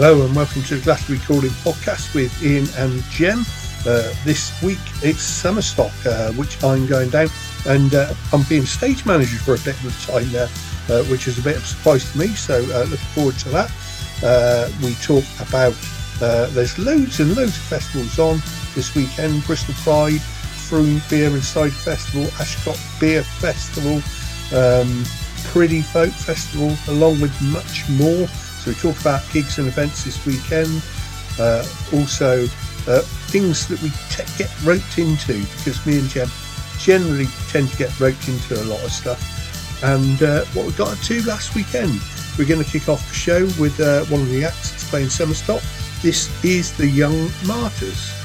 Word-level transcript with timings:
Hello 0.00 0.24
and 0.24 0.36
welcome 0.36 0.62
to 0.62 0.76
the 0.76 0.84
Glastonbury 0.84 1.18
Calling 1.26 1.50
podcast 1.66 2.14
with 2.14 2.30
Ian 2.40 2.68
and 2.76 3.02
Jem. 3.10 3.40
Uh, 3.84 4.14
this 4.22 4.54
week 4.62 4.78
it's 5.02 5.18
Somerstock, 5.18 5.90
uh, 6.06 6.32
which 6.34 6.62
I'm 6.62 6.86
going 6.86 7.10
down, 7.10 7.26
and 7.66 7.92
uh, 7.92 8.14
I'm 8.32 8.44
being 8.44 8.64
stage 8.64 9.04
manager 9.04 9.38
for 9.38 9.54
a 9.54 9.58
bit 9.58 9.74
of 9.82 10.06
time 10.06 10.30
there, 10.30 10.46
uh, 10.88 11.02
which 11.10 11.26
is 11.26 11.40
a 11.40 11.42
bit 11.42 11.56
of 11.56 11.64
a 11.64 11.66
surprise 11.66 12.12
to 12.12 12.16
me. 12.16 12.28
So 12.28 12.58
uh, 12.58 12.84
looking 12.84 13.10
forward 13.12 13.34
to 13.38 13.48
that. 13.48 13.72
Uh, 14.22 14.70
we 14.84 14.94
talk 15.02 15.24
about 15.40 15.74
there's 16.54 16.78
loads 16.78 17.18
and 17.18 17.34
loads 17.34 17.56
of 17.56 17.64
festivals 17.64 18.20
on 18.20 18.40
this 18.76 18.94
weekend: 18.94 19.44
Bristol 19.46 19.74
Pride, 19.82 20.22
Frome 20.22 21.02
Beer 21.10 21.28
and 21.28 21.42
Cider 21.42 21.70
Festival, 21.72 22.26
Ashcott 22.38 22.78
Beer 23.00 23.24
Festival, 23.24 23.96
um, 24.56 25.02
Priddy 25.50 25.82
Folk 25.82 26.12
Festival, 26.12 26.76
along 26.86 27.20
with 27.20 27.34
much 27.42 27.88
more. 27.90 28.28
We 28.68 28.74
talk 28.74 29.00
about 29.00 29.22
gigs 29.32 29.58
and 29.58 29.66
events 29.66 30.04
this 30.04 30.24
weekend. 30.26 30.82
Uh, 31.38 31.64
also, 31.92 32.44
uh, 32.86 33.00
things 33.30 33.66
that 33.68 33.80
we 33.82 33.90
get 34.36 34.50
roped 34.62 34.98
into 34.98 35.40
because 35.56 35.84
me 35.86 35.98
and 35.98 36.08
Jem 36.08 36.28
generally 36.78 37.26
tend 37.48 37.70
to 37.70 37.76
get 37.78 37.98
roped 37.98 38.28
into 38.28 38.60
a 38.62 38.64
lot 38.64 38.82
of 38.84 38.92
stuff. 38.92 39.22
And 39.82 40.22
uh, 40.22 40.44
what 40.52 40.66
we 40.66 40.72
got 40.72 40.96
to 40.96 41.04
do 41.04 41.26
last 41.26 41.54
weekend, 41.54 42.00
we're 42.38 42.46
going 42.46 42.62
to 42.62 42.70
kick 42.70 42.88
off 42.88 43.06
the 43.08 43.14
show 43.14 43.44
with 43.60 43.80
uh, 43.80 44.04
one 44.06 44.20
of 44.20 44.28
the 44.28 44.44
acts 44.44 44.72
that's 44.72 44.88
playing 44.90 45.08
Somerstock. 45.08 45.62
This 46.02 46.28
is 46.44 46.76
the 46.76 46.86
Young 46.86 47.30
Martyrs. 47.46 48.17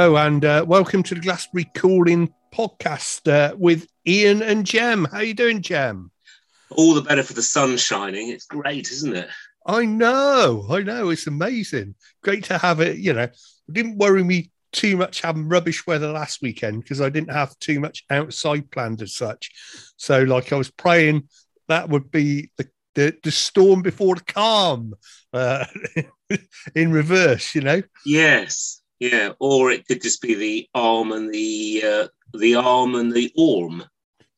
Hello 0.00 0.16
and 0.16 0.46
uh, 0.46 0.64
welcome 0.66 1.02
to 1.02 1.14
the 1.14 1.20
Glastonbury 1.20 1.70
Calling 1.74 2.32
podcast 2.54 3.30
uh, 3.30 3.54
with 3.58 3.86
Ian 4.08 4.40
and 4.40 4.64
Jem. 4.64 5.04
How 5.04 5.18
are 5.18 5.24
you 5.24 5.34
doing, 5.34 5.60
Jem? 5.60 6.10
All 6.70 6.94
the 6.94 7.02
better 7.02 7.22
for 7.22 7.34
the 7.34 7.42
sun 7.42 7.76
shining. 7.76 8.30
It's 8.30 8.46
great, 8.46 8.90
isn't 8.90 9.14
it? 9.14 9.28
I 9.66 9.84
know, 9.84 10.66
I 10.70 10.80
know. 10.84 11.10
It's 11.10 11.26
amazing. 11.26 11.96
Great 12.22 12.44
to 12.44 12.56
have 12.56 12.80
it. 12.80 12.96
You 12.96 13.12
know, 13.12 13.24
it 13.24 13.36
didn't 13.70 13.98
worry 13.98 14.24
me 14.24 14.50
too 14.72 14.96
much 14.96 15.20
having 15.20 15.50
rubbish 15.50 15.86
weather 15.86 16.10
last 16.10 16.40
weekend 16.40 16.82
because 16.82 17.02
I 17.02 17.10
didn't 17.10 17.34
have 17.34 17.58
too 17.58 17.78
much 17.78 18.04
outside 18.08 18.70
planned 18.70 19.02
as 19.02 19.14
such. 19.14 19.50
So, 19.98 20.22
like, 20.22 20.50
I 20.50 20.56
was 20.56 20.70
praying 20.70 21.28
that 21.68 21.90
would 21.90 22.10
be 22.10 22.50
the 22.56 22.66
the, 22.94 23.14
the 23.22 23.30
storm 23.30 23.82
before 23.82 24.14
the 24.14 24.24
calm 24.24 24.94
uh, 25.34 25.66
in 26.74 26.90
reverse, 26.90 27.54
you 27.54 27.60
know? 27.60 27.82
Yes, 28.04 28.79
yeah. 29.00 29.32
Or 29.40 29.70
it 29.70 29.86
could 29.86 30.02
just 30.02 30.22
be 30.22 30.34
the 30.34 30.68
arm 30.74 31.12
and 31.12 31.32
the 31.32 31.82
uh, 31.84 32.08
the 32.38 32.54
arm 32.54 32.94
and 32.94 33.12
the 33.12 33.32
orm. 33.36 33.82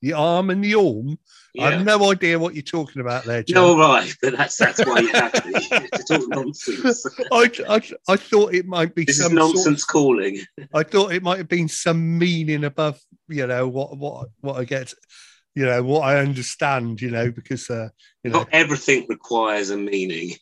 The 0.00 0.14
arm 0.14 0.50
and 0.50 0.64
the 0.64 0.74
orm. 0.74 1.18
Yeah. 1.54 1.66
I 1.66 1.70
have 1.72 1.84
no 1.84 2.10
idea 2.10 2.38
what 2.38 2.54
you're 2.54 2.62
talking 2.62 3.02
about 3.02 3.24
there, 3.24 3.42
Joe. 3.42 3.76
No, 3.76 3.78
right, 3.78 4.12
but 4.22 4.36
that's 4.36 4.56
that's 4.56 4.84
why 4.84 5.00
you 5.00 5.12
have 5.12 5.32
to, 5.32 5.88
to 5.92 6.04
talk 6.08 6.28
nonsense. 6.28 7.06
I, 7.32 7.50
I, 7.68 7.82
I 8.08 8.16
thought 8.16 8.54
it 8.54 8.66
might 8.66 8.94
be 8.94 9.04
this 9.04 9.18
some 9.18 9.34
nonsense 9.34 9.64
sort 9.64 9.74
of, 9.74 9.86
calling. 9.88 10.40
I 10.72 10.82
thought 10.82 11.12
it 11.12 11.22
might 11.22 11.38
have 11.38 11.48
been 11.48 11.68
some 11.68 12.18
meaning 12.18 12.64
above, 12.64 13.00
you 13.28 13.46
know, 13.46 13.68
what 13.68 13.98
what 13.98 14.28
what 14.40 14.56
I 14.56 14.64
get 14.64 14.94
you 15.54 15.66
know 15.66 15.82
what 15.82 16.00
I 16.00 16.18
understand, 16.18 17.00
you 17.00 17.10
know, 17.10 17.30
because 17.30 17.68
uh, 17.68 17.88
you 18.24 18.30
know 18.30 18.40
not 18.40 18.48
everything 18.52 19.06
requires 19.08 19.70
a 19.70 19.76
meaning. 19.76 20.32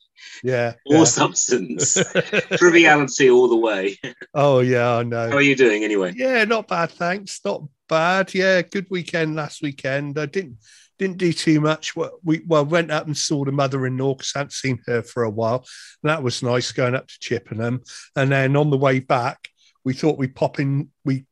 Yeah, 0.43 0.75
or 0.87 0.99
yeah. 0.99 1.05
substance, 1.05 1.95
triviality 2.57 3.31
all 3.31 3.49
the 3.49 3.57
way. 3.57 3.99
Oh 4.35 4.61
yeah, 4.61 4.97
I 4.97 5.03
know. 5.03 5.31
How 5.31 5.37
are 5.37 5.43
you 5.43 5.57
doing 5.57 5.85
anyway? 5.85 6.13
Yeah, 6.17 6.45
not 6.45 6.69
bad, 6.69 6.91
thanks. 6.91 7.41
Not 7.45 7.63
bad. 7.89 8.35
Yeah, 8.35 8.63
good 8.63 8.87
weekend 8.91 9.37
last 9.37 9.63
weekend. 9.63 10.19
I 10.19 10.27
didn't 10.27 10.59
didn't 11.01 11.17
do 11.17 11.33
too 11.33 11.61
much. 11.63 11.95
We 12.23 12.43
well 12.47 12.67
went 12.67 12.91
up 12.91 13.07
and 13.07 13.17
saw 13.17 13.45
the 13.45 13.53
mother-in-law 13.53 14.15
because 14.15 14.33
I 14.35 14.41
hadn't 14.41 14.53
seen 14.53 14.79
her 14.87 15.03
for 15.03 15.23
a 15.23 15.31
while. 15.31 15.67
that 16.03 16.23
was 16.23 16.43
nice 16.43 16.73
going 16.73 16.95
up 16.95 17.09
to 17.09 17.19
Chippenham. 17.21 17.83
And 18.15 18.31
then 18.31 18.55
on 18.55 18.69
the 18.69 18.77
way 18.77 19.01
back, 19.01 19.49
we 19.83 19.95
thought 19.95 20.19
we'd 20.19 20.35
pop 20.35 20.61
in. 20.61 20.91
We 21.05 21.25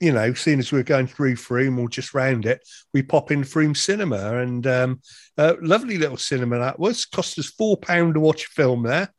you 0.00 0.12
know, 0.12 0.34
seeing 0.34 0.58
as 0.58 0.72
we 0.72 0.80
are 0.80 0.84
going 0.84 1.06
through 1.06 1.36
Frome 1.36 1.78
or 1.78 1.88
just 1.88 2.14
round 2.14 2.46
it, 2.46 2.66
we 2.92 3.02
pop 3.02 3.30
in 3.30 3.44
Frome 3.44 3.74
Cinema 3.74 4.38
and 4.38 4.66
um, 4.66 5.00
uh, 5.38 5.54
lovely 5.62 5.98
little 5.98 6.16
cinema 6.16 6.58
that 6.58 6.78
was. 6.78 7.04
Cost 7.06 7.38
us 7.38 7.46
four 7.50 7.76
pound 7.76 8.14
to 8.14 8.20
watch 8.20 8.44
a 8.46 8.50
film 8.50 8.82
there 8.82 9.12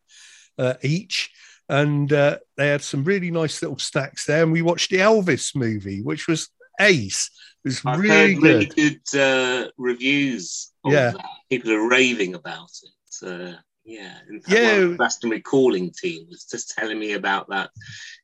uh, 0.58 0.74
each, 0.84 1.32
and 1.70 2.12
uh, 2.12 2.38
they 2.58 2.68
had 2.68 2.82
some 2.82 3.04
really 3.04 3.32
nice 3.32 3.62
little 3.62 3.80
snacks 3.80 4.26
there. 4.26 4.44
And 4.44 4.52
we 4.52 4.62
watched 4.62 4.90
the 4.92 4.98
Elvis 4.98 5.56
movie, 5.56 6.02
which 6.02 6.28
was 6.28 6.50
ace. 6.80 7.30
It 7.64 7.70
was 7.70 7.82
I've 7.86 8.00
really 8.00 8.36
good. 8.36 8.44
really 8.44 8.66
good 8.66 9.20
uh, 9.20 9.70
reviews. 9.78 10.72
Of 10.84 10.92
Yeah. 10.92 11.12
that. 11.12 11.26
people 11.50 11.72
are 11.72 11.88
raving 11.90 12.36
about 12.36 12.70
it. 12.84 13.26
Uh, 13.28 13.58
yeah, 13.86 14.18
in 14.30 14.42
fact, 14.42 14.50
Yeah. 14.54 14.74
one 14.74 14.84
of 14.84 14.90
the 14.92 14.98
Glastonbury 14.98 15.42
calling 15.42 15.92
team 15.92 16.28
was 16.30 16.44
just 16.46 16.76
telling 16.78 17.00
me 17.00 17.14
about 17.14 17.50
that 17.50 17.72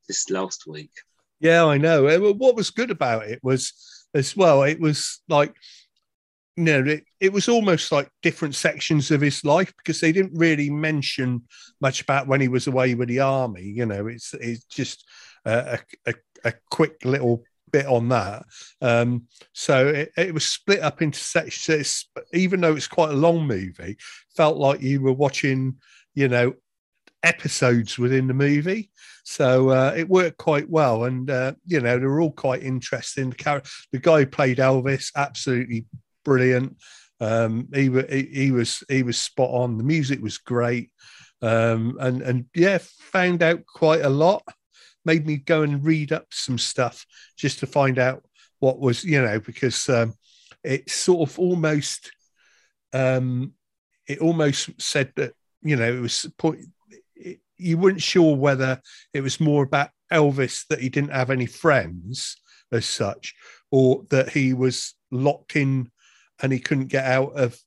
just 0.06 0.30
last 0.30 0.68
week. 0.68 0.92
Yeah, 1.42 1.66
I 1.66 1.78
know. 1.78 2.04
What 2.34 2.56
was 2.56 2.70
good 2.70 2.92
about 2.92 3.28
it 3.28 3.40
was, 3.44 3.74
as 4.14 4.36
well, 4.38 4.64
it 4.64 4.80
was 4.80 5.22
like, 5.28 5.54
you 6.58 6.64
know, 6.64 6.84
it, 6.84 7.06
it 7.20 7.34
was 7.34 7.48
almost 7.50 7.92
like 7.92 8.10
different 8.22 8.56
sections 8.56 9.10
of 9.10 9.22
his 9.22 9.44
life 9.44 9.74
because 9.78 10.02
they 10.02 10.12
didn't 10.12 10.38
really 10.38 10.70
mention 10.70 11.42
much 11.80 12.02
about 12.02 12.28
when 12.28 12.42
he 12.42 12.48
was 12.48 12.68
away 12.68 12.94
with 12.94 13.08
the 13.08 13.22
army. 13.22 13.64
You 13.64 13.86
know, 13.86 14.08
it's 14.08 14.34
it's 14.34 14.66
just 14.66 15.06
a, 15.46 15.80
a, 16.06 16.14
a 16.44 16.54
quick 16.70 17.04
little 17.06 17.44
bit 17.72 17.86
on 17.88 18.10
that. 18.10 18.44
Um, 18.82 19.28
so 19.54 19.88
it, 19.88 20.12
it 20.18 20.34
was 20.34 20.46
split 20.46 20.82
up 20.82 21.02
into 21.02 21.20
sections. 21.20 22.06
Even 22.34 22.62
though 22.62 22.76
it's 22.76 22.88
quite 22.88 23.12
a 23.12 23.14
long 23.14 23.48
movie, 23.48 23.98
felt 24.36 24.58
like 24.58 24.82
you 24.82 25.02
were 25.02 25.14
watching, 25.14 25.78
you 26.14 26.28
know, 26.28 26.54
episodes 27.24 27.98
within 27.98 28.28
the 28.28 28.34
movie. 28.34 28.90
So 29.24 29.70
uh, 29.70 29.94
it 29.96 30.10
worked 30.10 30.38
quite 30.38 30.70
well, 30.70 31.06
and 31.06 31.30
uh, 31.30 31.54
you 31.66 31.80
know 31.80 31.98
they 31.98 32.06
were 32.06 32.22
all 32.22 32.32
quite 32.32 32.64
interesting. 32.64 33.30
The, 33.30 33.36
char- 33.36 33.64
the 33.92 34.00
guy 34.00 34.26
played 34.26 34.58
Elvis, 34.58 35.12
absolutely 35.16 35.86
brilliant. 36.26 36.78
Um, 37.20 37.68
he, 37.74 37.90
he 38.10 38.30
he 38.34 38.52
was 38.52 38.84
he 38.90 39.04
was 39.04 39.18
spot 39.18 39.52
on. 39.52 39.78
The 39.78 39.84
music 39.84 40.22
was 40.22 40.38
great, 40.38 40.92
um, 41.42 41.98
and 42.00 42.22
and 42.22 42.46
yeah, 42.56 42.80
found 42.82 43.44
out 43.44 43.66
quite 43.66 44.02
a 44.02 44.10
lot. 44.10 44.44
Made 45.06 45.26
me 45.26 45.38
go 45.38 45.64
and 45.64 45.84
read 45.84 46.12
up 46.12 46.28
some 46.32 46.58
stuff 46.58 47.06
just 47.38 47.60
to 47.60 47.68
find 47.68 48.00
out 48.00 48.24
what 48.60 48.80
was 48.80 49.04
you 49.04 49.22
know 49.22 49.40
because 49.40 49.88
um, 49.90 50.14
sort 50.88 51.30
of 51.30 51.40
almost 51.40 52.12
um, 52.94 53.54
it 54.08 54.20
almost 54.20 54.70
said 54.80 55.12
that 55.16 55.34
you 55.62 55.76
know 55.76 55.92
it 55.92 56.00
was 56.00 56.26
point 56.38 56.60
you 57.62 57.78
weren't 57.78 58.02
sure 58.02 58.36
whether 58.36 58.82
it 59.14 59.22
was 59.22 59.40
more 59.40 59.64
about 59.64 59.90
Elvis 60.12 60.66
that 60.68 60.82
he 60.82 60.90
didn't 60.90 61.14
have 61.14 61.30
any 61.30 61.46
friends 61.46 62.38
as 62.72 62.86
such, 62.86 63.34
or 63.72 64.04
that 64.10 64.30
he 64.30 64.54
was 64.54 64.96
locked 65.12 65.56
in 65.56 65.92
and 66.42 66.52
he 66.52 66.60
couldn't 66.60 66.88
get 66.88 67.06
out 67.06 67.34
of 67.38 67.58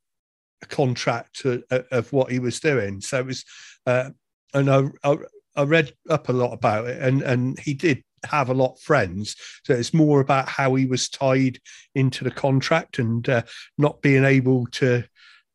a 0.62 0.66
contract 0.66 1.40
to, 1.40 1.62
of 1.90 2.12
what 2.12 2.30
he 2.30 2.38
was 2.38 2.60
doing. 2.60 3.00
So 3.00 3.20
it 3.20 3.26
was, 3.26 3.44
uh, 3.86 4.10
and 4.52 4.70
I, 4.70 4.84
I 5.02 5.16
I 5.56 5.62
read 5.62 5.92
up 6.10 6.28
a 6.28 6.32
lot 6.32 6.52
about 6.52 6.86
it, 6.88 7.00
and 7.00 7.22
and 7.22 7.58
he 7.58 7.74
did 7.74 8.02
have 8.24 8.48
a 8.48 8.54
lot 8.54 8.72
of 8.72 8.80
friends. 8.80 9.36
So 9.64 9.74
it's 9.74 9.94
more 9.94 10.20
about 10.20 10.48
how 10.48 10.74
he 10.74 10.86
was 10.86 11.08
tied 11.08 11.58
into 11.94 12.24
the 12.24 12.30
contract 12.30 12.98
and 12.98 13.28
uh, 13.28 13.42
not 13.78 14.02
being 14.02 14.24
able 14.24 14.66
to 14.72 15.04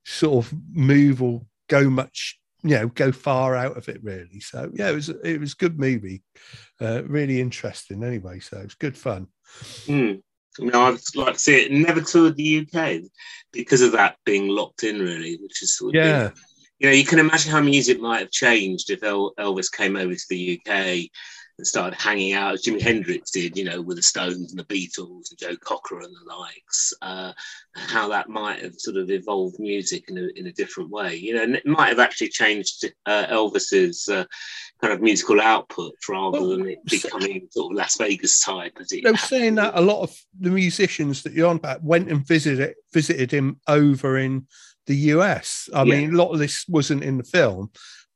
sort 0.05 0.46
of 0.46 0.53
move 0.72 1.22
or 1.22 1.41
go 1.67 1.89
much 1.89 2.39
you 2.63 2.75
know 2.75 2.88
go 2.88 3.12
far 3.12 3.56
out 3.56 3.78
of 3.78 3.88
it 3.88 4.04
really 4.04 4.39
so 4.39 4.70
yeah 4.74 4.89
it 4.89 4.96
was 4.96 5.10
it 5.10 5.39
was 5.39 5.54
good 5.54 5.80
movie 5.80 6.22
uh, 6.82 7.01
really 7.06 7.39
interesting 7.39 8.04
anyway 8.04 8.39
so 8.39 8.58
it 8.58 8.63
was 8.63 8.75
good 8.75 8.98
fun 8.98 9.28
Mm. 9.88 10.22
I 10.60 10.62
mean, 10.62 10.75
I'd 10.75 10.98
like 11.16 11.34
to 11.34 11.39
see 11.39 11.60
it. 11.60 11.72
Never 11.72 12.01
toured 12.01 12.36
the 12.36 12.60
UK 12.60 13.01
because 13.51 13.82
of 13.82 13.94
that 13.94 14.18
being 14.25 14.48
locked 14.48 14.84
in, 14.84 15.00
really, 15.00 15.39
which 15.42 15.63
is 15.63 15.75
sort 15.75 15.96
of 15.96 15.96
yeah 15.96 16.30
you 16.80 16.88
know, 16.88 16.94
you 16.94 17.06
can 17.06 17.20
imagine 17.20 17.51
how 17.51 17.62
music 17.62 18.00
might 18.00 18.20
have 18.20 18.32
changed 18.32 18.89
if 18.89 19.01
Elvis 19.01 19.72
came 19.72 19.98
over 19.98 20.16
to 20.16 20.25
the 20.30 20.60
UK 20.60 21.10
and 21.60 21.68
started 21.68 22.00
hanging 22.00 22.32
out 22.34 22.54
as 22.54 22.63
Jimi 22.63 22.82
Hendrix 22.82 23.32
did, 23.32 23.58
you 23.58 23.66
know, 23.66 23.82
with 23.82 23.98
the 23.98 24.04
Stones 24.04 24.51
and 24.51 24.60
the 24.60 24.63
Beatles 24.63 25.30
and 25.30 25.38
Joe 25.38 25.58
Cocker 25.58 26.00
and 26.00 26.16
the 26.16 26.34
likes. 26.36 26.94
Uh, 27.01 27.34
how 27.75 28.08
that 28.08 28.30
might 28.30 28.62
have 28.63 28.74
sort 28.78 28.96
of 28.96 29.12
evolved 29.12 29.60
music 29.60 30.10
in 30.10 30.18
a, 30.18 30.28
in 30.39 30.48
a 30.48 30.54
different 30.54 30.89
way, 30.89 31.16
you 31.16 31.36
know, 31.36 31.44
and 31.44 31.56
it 31.56 31.66
might 31.66 31.89
have 31.89 32.00
actually 32.00 32.30
changed 32.30 32.86
uh, 33.06 33.25
Elvis's 33.28 34.08
uh, 34.08 34.24
kind 34.82 34.94
of 34.94 35.01
musical 35.01 35.42
output 35.42 35.94
rather 36.08 36.39
Well, 36.39 36.50
than 36.51 36.68
it 36.70 36.86
becoming 36.86 37.48
sort 37.51 37.74
of 37.74 37.78
Las 37.78 37.98
Vegas 37.98 38.42
type. 38.42 38.78
As 38.80 38.92
it 38.94 39.04
were 39.04 39.18
saying 39.18 39.56
that 39.56 39.78
a 39.78 39.82
lot 39.82 40.01
of 40.01 40.18
the 40.39 40.50
musicians 40.50 41.24
that 41.24 41.34
you're 41.34 41.50
on 41.50 41.58
about 41.58 41.84
went 41.84 42.10
and 42.10 42.25
visited 42.25 42.75
visited 42.94 43.32
him 43.32 43.60
over 43.68 44.18
in 44.18 44.48
the 44.88 44.96
US. 44.96 45.70
I 45.74 45.84
Yeah. 45.84 45.96
mean, 46.00 46.13
a 46.13 46.18
lot 46.18 46.32
of 46.32 46.39
this 46.39 46.66
wasn't 46.70 47.04
in 47.04 47.18
the 47.18 47.24
film, 47.24 47.70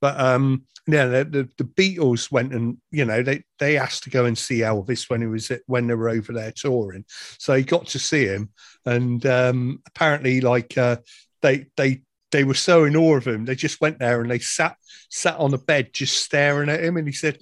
but 0.04 0.20
um, 0.20 0.66
yeah, 0.86 1.06
the, 1.06 1.24
the, 1.24 1.50
the 1.58 1.64
Beatles 1.64 2.30
went 2.30 2.54
and 2.54 2.76
you 2.92 3.06
know 3.06 3.24
they 3.24 3.42
they 3.58 3.78
asked 3.78 4.04
to 4.04 4.10
go 4.10 4.26
and 4.26 4.38
see 4.38 4.58
Elvis 4.58 5.10
when 5.10 5.22
he 5.22 5.28
was 5.28 5.50
when 5.66 5.88
they 5.88 5.94
were 5.94 6.10
over 6.10 6.34
there 6.34 6.52
touring, 6.52 7.06
so 7.08 7.54
he 7.54 7.64
got 7.64 7.88
to 7.88 8.00
see 8.00 8.26
him, 8.26 8.50
and 8.86 9.26
um, 9.26 9.82
apparently 9.88 10.42
like 10.42 10.78
uh, 10.78 10.98
they 11.42 11.68
they 11.78 12.02
they 12.34 12.44
were 12.44 12.54
so 12.54 12.84
in 12.84 12.98
awe 12.98 13.16
of 13.16 13.26
him, 13.26 13.46
they 13.46 13.56
just 13.56 13.80
went 13.80 14.00
there 14.00 14.20
and 14.20 14.30
they 14.30 14.40
sat 14.40 14.76
sat 15.10 15.38
on 15.38 15.54
a 15.54 15.58
bed 15.58 15.94
just 15.94 16.22
staring 16.22 16.68
at 16.68 16.84
him, 16.84 16.98
and 16.98 17.08
he 17.08 17.14
said. 17.14 17.38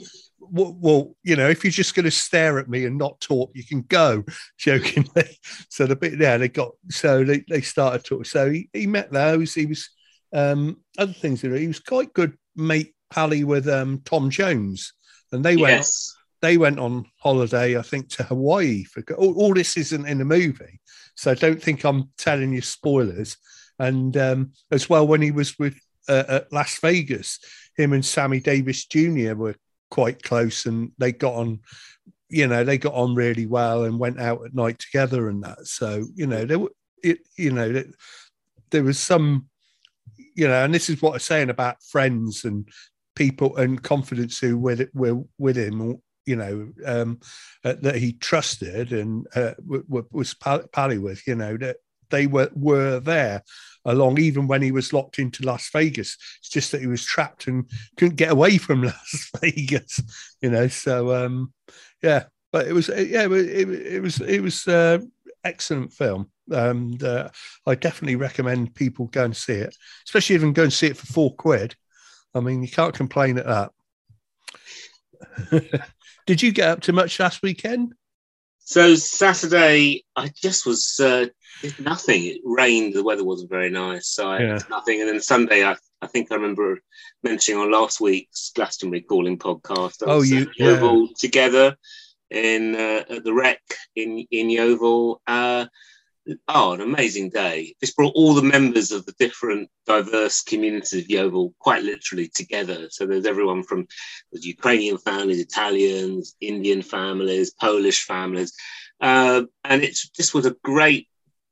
Well, 0.54 1.16
you 1.24 1.38
know, 1.38 1.48
if 1.48 1.64
you're 1.64 1.72
just 1.72 1.96
going 1.96 2.04
to 2.06 2.12
stare 2.12 2.60
at 2.60 2.68
me 2.68 2.86
and 2.86 2.98
not 2.98 3.22
talk, 3.22 3.52
you 3.54 3.64
can 3.64 3.84
go. 3.84 4.26
Jokingly, 4.58 5.38
so 5.70 5.86
the 5.86 5.96
bit 5.96 6.20
yeah, 6.20 6.36
they 6.38 6.50
got 6.50 6.72
so 6.90 7.24
they, 7.24 7.46
they 7.48 7.62
started 7.62 8.04
talking. 8.04 8.26
So 8.26 8.50
he, 8.50 8.68
he 8.74 8.86
met 8.86 9.12
those. 9.14 9.54
He 9.54 9.68
was 9.68 9.90
um 10.34 10.78
other 10.98 11.14
things. 11.14 11.42
He 11.42 11.68
was 11.68 11.80
quite 11.80 12.12
good 12.14 12.36
mate 12.56 12.94
pally 13.12 13.44
with 13.44 13.68
um 13.68 14.02
Tom 14.06 14.30
Jones, 14.30 14.94
and 15.32 15.44
they 15.44 15.58
went 15.58 15.80
yes. 15.80 16.14
they 16.42 16.58
went 16.58 16.80
on 16.80 17.06
holiday, 17.18 17.78
I 17.78 17.82
think, 17.82 18.10
to 18.10 18.24
Hawaii. 18.24 18.84
For 18.84 19.04
all, 19.16 19.34
all 19.34 19.54
this 19.54 19.78
isn't 19.78 20.08
in 20.08 20.18
the 20.20 20.26
movie, 20.26 20.80
so 21.16 21.36
don't 21.36 21.62
think 21.62 21.84
I'm 21.84 22.10
telling 22.18 22.54
you 22.54 22.62
spoilers. 22.62 23.38
And 23.80 24.16
um, 24.18 24.52
as 24.72 24.90
well, 24.90 25.08
when 25.08 25.22
he 25.22 25.32
was 25.32 25.58
with 25.58 25.76
uh, 26.08 26.24
at 26.28 26.54
Las 26.54 26.80
Vegas, 26.80 27.40
him 27.76 27.94
and 27.94 28.06
Sammy 28.06 28.40
Davis 28.40 28.86
Jr. 28.86 29.34
were 29.34 29.56
quite 29.90 30.24
close, 30.24 30.66
and 30.66 30.92
they 30.98 31.12
got 31.12 31.34
on. 31.34 31.60
You 32.30 32.48
know, 32.48 32.64
they 32.64 32.78
got 32.78 32.94
on 32.94 33.14
really 33.14 33.46
well 33.46 33.84
and 33.84 34.00
went 34.00 34.20
out 34.20 34.46
at 34.46 34.56
night 34.56 34.80
together 34.80 35.28
and 35.30 35.44
that. 35.44 35.68
So 35.68 36.08
you 36.16 36.28
know, 36.28 36.46
there 36.46 36.60
were 36.60 36.72
it. 37.04 37.20
You 37.38 37.52
know, 37.52 37.72
there, 37.72 37.86
there 38.72 38.84
was 38.84 39.00
some. 39.00 39.48
You 40.36 40.48
know, 40.48 40.64
and 40.64 40.74
this 40.74 40.90
is 40.90 41.02
what 41.02 41.14
I'm 41.14 41.20
saying 41.20 41.50
about 41.50 41.84
friends 41.84 42.46
and 42.46 42.68
people 43.16 43.56
and 43.58 43.82
confidence 43.82 44.40
who 44.40 44.58
were 44.58 44.88
with 45.38 45.58
him 45.58 46.02
you 46.26 46.36
know 46.36 46.72
um, 46.86 47.20
uh, 47.66 47.74
that 47.82 47.96
he 47.96 48.14
trusted 48.14 48.94
and 48.94 49.28
uh, 49.36 49.54
w- 49.68 50.08
was 50.12 50.34
pally 50.34 50.98
with 50.98 51.26
you 51.28 51.36
know 51.36 51.58
that 51.58 51.78
they 52.10 52.28
were 52.28 52.50
were 52.54 53.00
there 53.00 53.42
along 53.86 54.20
even 54.20 54.48
when 54.48 54.62
he 54.62 54.72
was 54.72 54.94
locked 54.94 55.18
into 55.18 55.44
Las 55.46 55.70
Vegas. 55.72 56.18
It's 56.40 56.50
just 56.50 56.72
that 56.72 56.82
he 56.82 56.88
was 56.88 57.04
trapped 57.04 57.48
and 57.48 57.68
couldn't 57.98 58.18
get 58.18 58.32
away 58.32 58.58
from 58.58 58.84
Las 58.84 59.32
Vegas, 59.42 60.00
you 60.42 60.52
know. 60.52 60.68
So 60.68 61.26
um, 61.26 61.54
yeah, 62.04 62.26
but 62.52 62.68
it 62.68 62.74
was 62.74 62.90
yeah, 62.90 63.26
it, 63.26 63.32
it, 63.32 63.70
it 63.70 64.02
was 64.02 64.20
it 64.22 64.42
was 64.42 64.68
uh, 64.68 65.00
excellent 65.44 65.94
film. 65.94 66.30
And 66.52 67.02
uh, 67.04 67.30
I 67.66 67.76
definitely 67.76 68.16
recommend 68.16 68.76
people 68.76 69.08
go 69.08 69.24
and 69.24 69.36
see 69.36 69.54
it, 69.54 69.76
especially 70.06 70.36
even 70.36 70.54
go 70.54 70.64
and 70.64 70.74
see 70.74 70.88
it 70.88 70.98
for 70.98 71.08
four 71.08 71.34
quid. 71.36 71.76
I 72.34 72.40
mean, 72.40 72.62
you 72.62 72.70
can't 72.70 72.94
complain 72.94 73.38
at 73.38 73.46
that. 73.46 73.72
Did 76.28 76.42
you 76.42 76.52
get 76.52 76.70
up 76.70 76.82
to 76.82 76.94
much 76.94 77.20
last 77.20 77.42
weekend? 77.42 77.94
So 78.60 78.96
Saturday, 78.96 80.06
I 80.16 80.32
just 80.42 80.66
was 80.66 81.00
uh, 81.00 81.28
did 81.62 81.80
nothing. 81.80 82.26
It 82.26 82.42
rained. 82.46 82.94
The 82.94 83.04
weather 83.04 83.24
wasn't 83.24 83.50
very 83.50 83.70
nice, 83.70 84.08
so 84.08 84.30
I 84.30 84.40
yeah. 84.40 84.58
did 84.60 84.70
nothing. 84.70 85.02
And 85.02 85.10
then 85.10 85.20
Sunday, 85.20 85.66
I, 85.66 85.76
I 86.02 86.08
think 86.08 86.32
I 86.32 86.36
remember 86.36 86.80
mentioning 87.24 87.60
on 87.60 87.72
last 87.72 88.00
week's 88.00 88.52
Glastonbury 88.56 89.02
Calling 89.02 89.38
podcast. 89.38 90.08
I 90.08 90.12
oh, 90.12 90.22
you 90.22 90.50
yeah. 90.58 91.06
together 91.18 91.76
in 92.30 92.76
uh, 92.76 93.04
at 93.10 93.24
the 93.24 93.34
Rec 93.34 93.62
in 93.96 94.26
in 94.32 94.50
Yeovil. 94.50 95.22
Uh, 95.28 95.66
oh, 96.48 96.74
an 96.74 96.82
amazing 96.82 97.30
day. 97.30 97.76
This 97.82 97.94
brought 97.94 98.16
all 98.16 98.34
the 98.34 98.42
members 98.42 98.92
of 98.92 99.06
the 99.06 99.14
different 99.14 99.70
diverse 99.86 100.42
communities 100.42 101.04
of 101.04 101.10
Yeovil 101.10 101.54
quite 101.60 101.84
literally 101.84 102.30
together. 102.34 102.88
So 102.90 103.06
there's 103.06 103.26
everyone 103.26 103.64
from 103.64 103.88
the 104.32 104.40
Ukrainian 104.42 104.98
families, 104.98 105.40
Italians, 105.40 106.36
Indian 106.42 106.82
families, 106.82 107.52
Polish 107.52 108.06
families. 108.06 108.54
Uh, 109.00 109.44
and 109.64 109.82
it's 109.84 110.10
this 110.18 110.34
was 110.34 110.46
a 110.46 110.56
great 110.64 111.08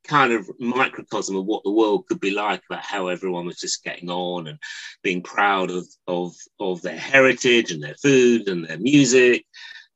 kind 0.07 0.33
of 0.33 0.49
microcosm 0.59 1.35
of 1.35 1.45
what 1.45 1.63
the 1.63 1.71
world 1.71 2.05
could 2.07 2.19
be 2.19 2.31
like 2.31 2.61
about 2.69 2.83
how 2.83 3.07
everyone 3.07 3.45
was 3.45 3.59
just 3.59 3.83
getting 3.83 4.09
on 4.09 4.47
and 4.47 4.57
being 5.03 5.21
proud 5.21 5.69
of 5.69 5.88
of 6.07 6.33
of 6.59 6.81
their 6.81 6.97
heritage 6.97 7.71
and 7.71 7.83
their 7.83 7.95
food 7.95 8.47
and 8.47 8.65
their 8.65 8.79
music 8.79 9.45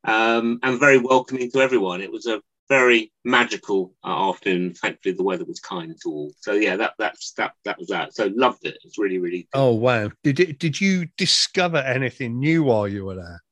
um, 0.03 0.59
and 0.61 0.79
very 0.79 0.97
welcoming 0.97 1.49
to 1.49 1.59
everyone 1.59 2.01
it 2.01 2.11
was 2.11 2.27
a 2.27 2.41
very 2.73 3.11
magical 3.23 3.93
uh, 4.03 4.29
afternoon. 4.29 4.73
Thankfully, 4.73 5.13
the 5.13 5.23
weather 5.23 5.45
was 5.45 5.59
kind 5.59 5.95
to 6.01 6.09
all. 6.09 6.31
So 6.39 6.53
yeah, 6.53 6.75
that 6.77 6.93
that's 6.97 7.33
that 7.33 7.53
that 7.65 7.77
was 7.77 7.89
that. 7.89 8.15
So 8.15 8.31
loved 8.35 8.65
it. 8.65 8.77
It's 8.83 8.97
really 8.97 9.19
really. 9.19 9.47
Good. 9.51 9.59
Oh 9.59 9.73
wow! 9.73 10.09
Did 10.23 10.39
it? 10.39 10.57
Did 10.57 10.81
you 10.81 11.07
discover 11.15 11.77
anything 11.77 12.39
new 12.39 12.63
while 12.63 12.87
you 12.87 13.05
were 13.05 13.15
there? 13.15 13.43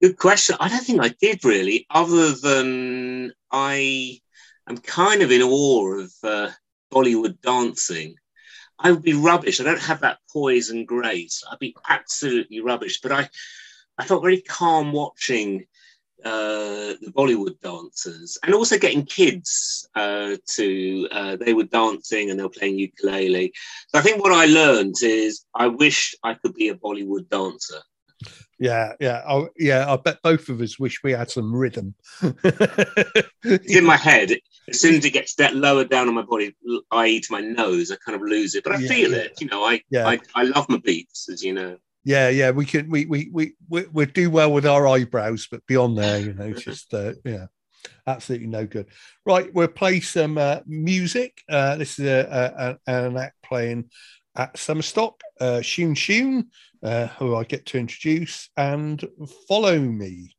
Good 0.00 0.18
question. 0.18 0.56
I 0.60 0.68
don't 0.68 0.84
think 0.84 1.02
I 1.02 1.14
did 1.20 1.44
really, 1.44 1.86
other 1.90 2.32
than 2.32 3.32
I 3.50 4.20
am 4.68 4.78
kind 4.78 5.22
of 5.22 5.32
in 5.32 5.42
awe 5.42 6.00
of 6.00 6.12
uh, 6.22 6.50
Bollywood 6.92 7.40
dancing. 7.40 8.14
I 8.78 8.92
would 8.92 9.02
be 9.02 9.14
rubbish. 9.14 9.58
I 9.58 9.64
don't 9.64 9.80
have 9.80 10.02
that 10.02 10.18
poise 10.32 10.70
and 10.70 10.86
grace. 10.86 11.42
I'd 11.50 11.58
be 11.58 11.74
absolutely 11.88 12.60
rubbish. 12.60 13.00
But 13.00 13.12
I, 13.12 13.28
I 13.98 14.04
felt 14.04 14.22
very 14.22 14.42
calm 14.42 14.92
watching 14.92 15.64
uh, 16.24 16.94
the 17.00 17.12
Bollywood 17.14 17.60
dancers, 17.60 18.38
and 18.42 18.54
also 18.54 18.78
getting 18.78 19.04
kids 19.04 19.88
uh, 19.94 20.36
to 20.54 21.08
uh, 21.12 21.36
they 21.36 21.54
were 21.54 21.64
dancing 21.64 22.30
and 22.30 22.38
they 22.38 22.42
were 22.42 22.48
playing 22.48 22.78
ukulele. 22.78 23.52
So 23.88 23.98
I 23.98 24.02
think 24.02 24.22
what 24.22 24.32
I 24.32 24.46
learned 24.46 24.96
is 25.02 25.44
I 25.54 25.68
wish 25.68 26.14
I 26.22 26.34
could 26.34 26.54
be 26.54 26.68
a 26.68 26.74
Bollywood 26.74 27.28
dancer. 27.28 27.82
Yeah, 28.58 28.92
yeah, 29.00 29.22
I, 29.28 29.46
yeah. 29.58 29.92
I 29.92 29.96
bet 29.96 30.22
both 30.22 30.48
of 30.48 30.60
us 30.62 30.78
wish 30.78 31.02
we 31.02 31.12
had 31.12 31.30
some 31.30 31.54
rhythm. 31.54 31.94
it's 32.22 33.76
in 33.76 33.84
my 33.84 33.98
head. 33.98 34.32
As 34.68 34.80
soon 34.80 34.94
as 34.94 35.04
it 35.04 35.12
gets 35.12 35.34
that 35.34 35.54
lower 35.54 35.84
down 35.84 36.08
on 36.08 36.14
my 36.14 36.22
body, 36.22 36.56
i.e., 36.90 37.20
to 37.20 37.32
my 37.32 37.40
nose, 37.40 37.90
I 37.90 37.96
kind 37.96 38.16
of 38.16 38.22
lose 38.22 38.54
it. 38.54 38.64
But 38.64 38.74
I 38.74 38.78
yeah, 38.78 38.88
feel 38.88 39.10
yeah. 39.12 39.18
it. 39.18 39.40
You 39.40 39.48
know, 39.48 39.62
I, 39.62 39.82
yeah. 39.90 40.08
I 40.08 40.18
I 40.34 40.44
love 40.44 40.68
my 40.70 40.78
beats, 40.78 41.28
as 41.28 41.42
you 41.44 41.52
know. 41.52 41.76
Yeah, 42.06 42.28
yeah, 42.28 42.52
we 42.52 42.66
can 42.66 42.88
we 42.88 43.04
we 43.04 43.28
we 43.32 43.54
we, 43.68 43.84
we 43.92 44.06
do 44.06 44.30
well 44.30 44.52
with 44.52 44.64
our 44.64 44.86
eyebrows, 44.86 45.48
but 45.50 45.66
beyond 45.66 45.98
there, 45.98 46.20
you 46.20 46.34
know, 46.34 46.52
just 46.52 46.94
uh, 46.94 47.14
yeah, 47.24 47.46
absolutely 48.06 48.46
no 48.46 48.64
good. 48.64 48.86
Right, 49.26 49.52
we'll 49.52 49.66
play 49.66 49.98
some 49.98 50.38
uh, 50.38 50.60
music. 50.66 51.42
Uh, 51.48 51.74
this 51.74 51.98
is 51.98 52.06
a, 52.06 52.78
a, 52.86 52.92
an 52.92 53.16
act 53.16 53.42
playing 53.42 53.90
at 54.36 54.54
Somerstock, 54.54 55.14
uh, 55.40 55.62
Shoun 55.62 55.96
Shoun, 55.96 56.46
uh, 56.80 57.08
who 57.08 57.34
I 57.34 57.42
get 57.42 57.66
to 57.66 57.78
introduce, 57.78 58.50
and 58.56 59.04
follow 59.48 59.76
me. 59.76 60.35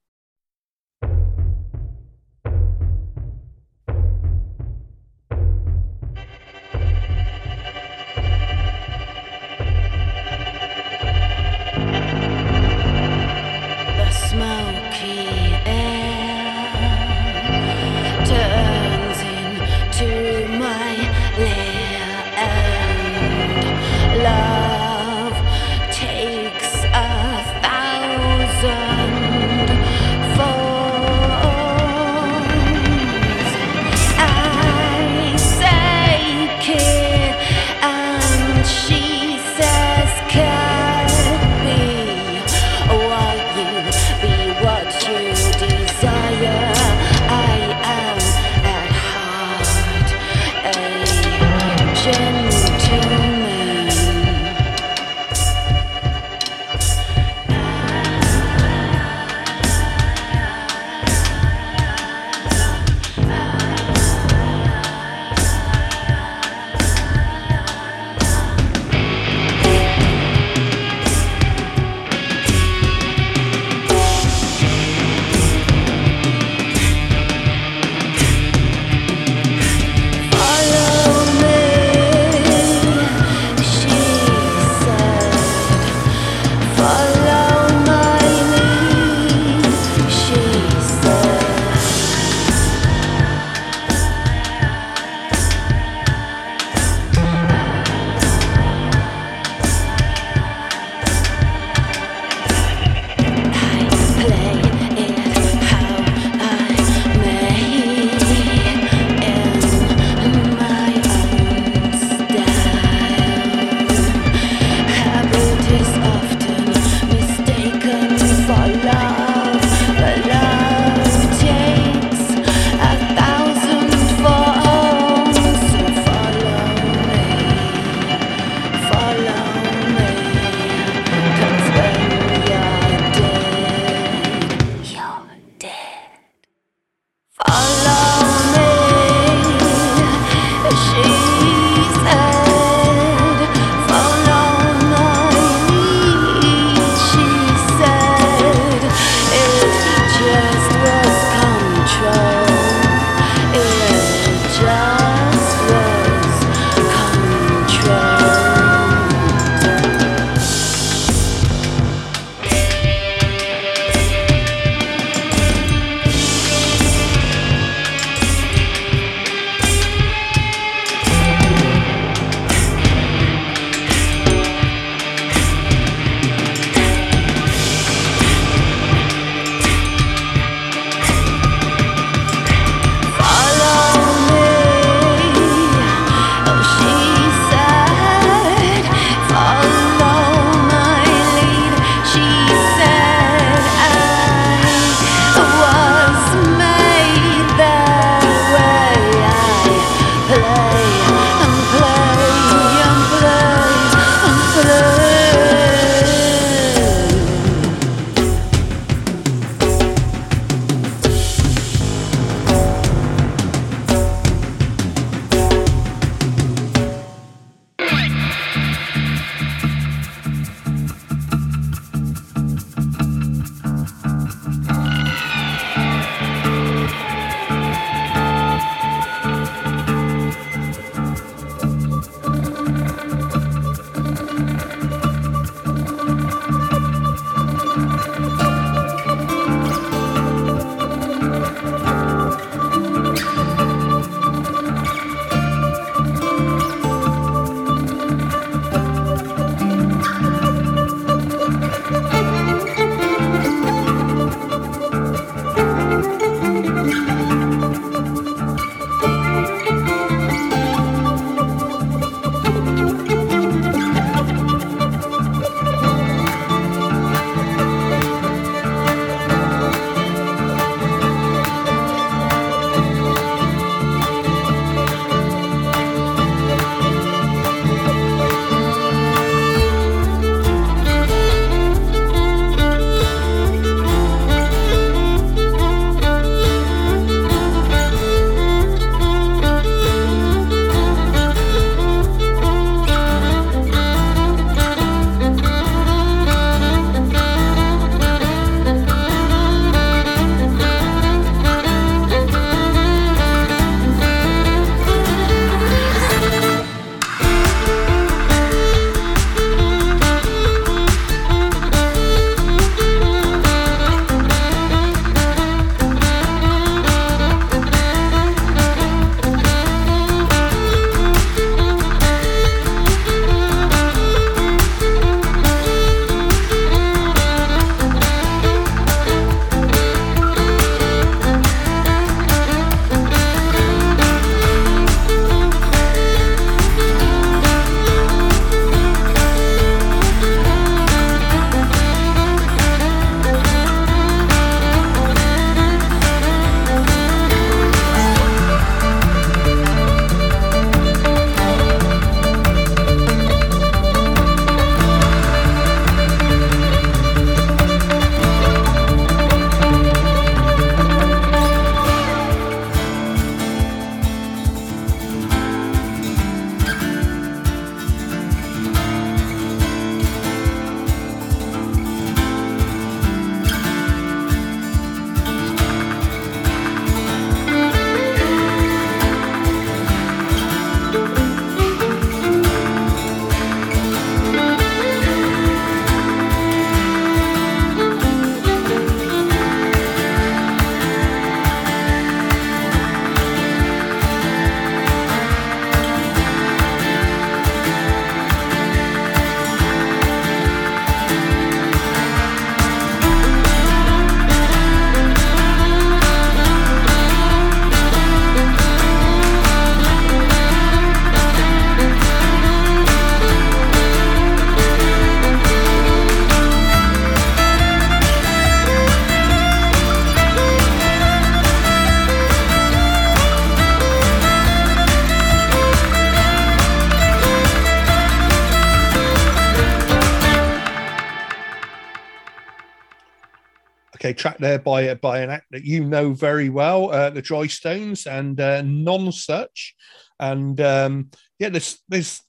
There 434.39 434.60
by 434.60 434.93
by 434.95 435.19
an 435.19 435.30
act 435.30 435.47
that 435.52 435.63
you 435.63 435.84
know 435.84 436.13
very 436.13 436.50
well, 436.50 436.91
uh, 436.91 437.10
the 437.10 437.21
Drystones, 437.21 438.06
and 438.06 438.39
uh, 438.39 438.62
Nonesuch. 438.62 439.73
And 440.19 440.60
um, 440.62 441.10
yeah, 441.39 441.50
there's 441.50 441.80
there's 441.88 442.21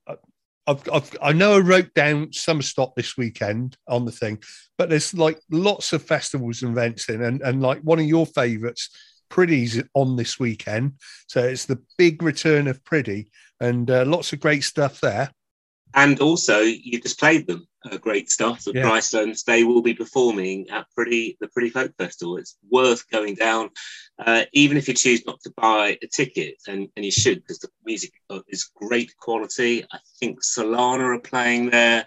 I've, 0.68 0.88
I've, 0.92 1.16
i 1.22 1.32
know 1.32 1.54
I 1.54 1.60
wrote 1.60 1.94
down 1.94 2.32
some 2.32 2.60
Stop 2.60 2.94
this 2.94 3.16
weekend 3.16 3.76
on 3.88 4.04
the 4.04 4.12
thing, 4.12 4.42
but 4.76 4.90
there's 4.90 5.14
like 5.14 5.40
lots 5.50 5.92
of 5.92 6.02
festivals 6.02 6.62
and 6.62 6.72
events 6.72 7.08
in, 7.08 7.22
and, 7.22 7.40
and 7.40 7.62
like 7.62 7.80
one 7.80 7.98
of 7.98 8.04
your 8.04 8.26
favourites, 8.26 8.90
Priddy's 9.30 9.82
on 9.94 10.16
this 10.16 10.38
weekend. 10.38 10.94
So 11.26 11.42
it's 11.42 11.64
the 11.64 11.82
big 11.96 12.22
return 12.22 12.68
of 12.68 12.84
Priddy, 12.84 13.28
and 13.60 13.90
uh, 13.90 14.04
lots 14.06 14.32
of 14.32 14.40
great 14.40 14.62
stuff 14.64 15.00
there. 15.00 15.30
And 15.94 16.20
also, 16.20 16.60
you 16.60 17.00
just 17.00 17.18
played 17.18 17.46
them 17.46 17.66
uh, 17.84 17.96
great 17.98 18.30
stuff. 18.30 18.64
The 18.64 18.72
yeah. 18.74 19.32
They 19.46 19.64
will 19.64 19.82
be 19.82 19.94
performing 19.94 20.68
at 20.70 20.86
Priddy 20.96 21.36
the 21.40 21.48
Priddy 21.48 21.70
Folk 21.70 21.92
Festival. 21.96 22.36
It's 22.36 22.56
worth 22.70 23.08
going 23.10 23.34
down, 23.34 23.70
uh, 24.18 24.44
even 24.52 24.76
if 24.76 24.88
you 24.88 24.94
choose 24.94 25.24
not 25.26 25.40
to 25.42 25.52
buy 25.56 25.98
a 26.02 26.06
ticket, 26.06 26.56
and, 26.66 26.88
and 26.96 27.04
you 27.04 27.10
should 27.10 27.38
because 27.42 27.60
the 27.60 27.68
music 27.84 28.12
is 28.48 28.70
great 28.74 29.16
quality. 29.16 29.84
I 29.92 29.98
think 30.18 30.42
Solana 30.42 31.16
are 31.16 31.20
playing 31.20 31.70
there. 31.70 32.04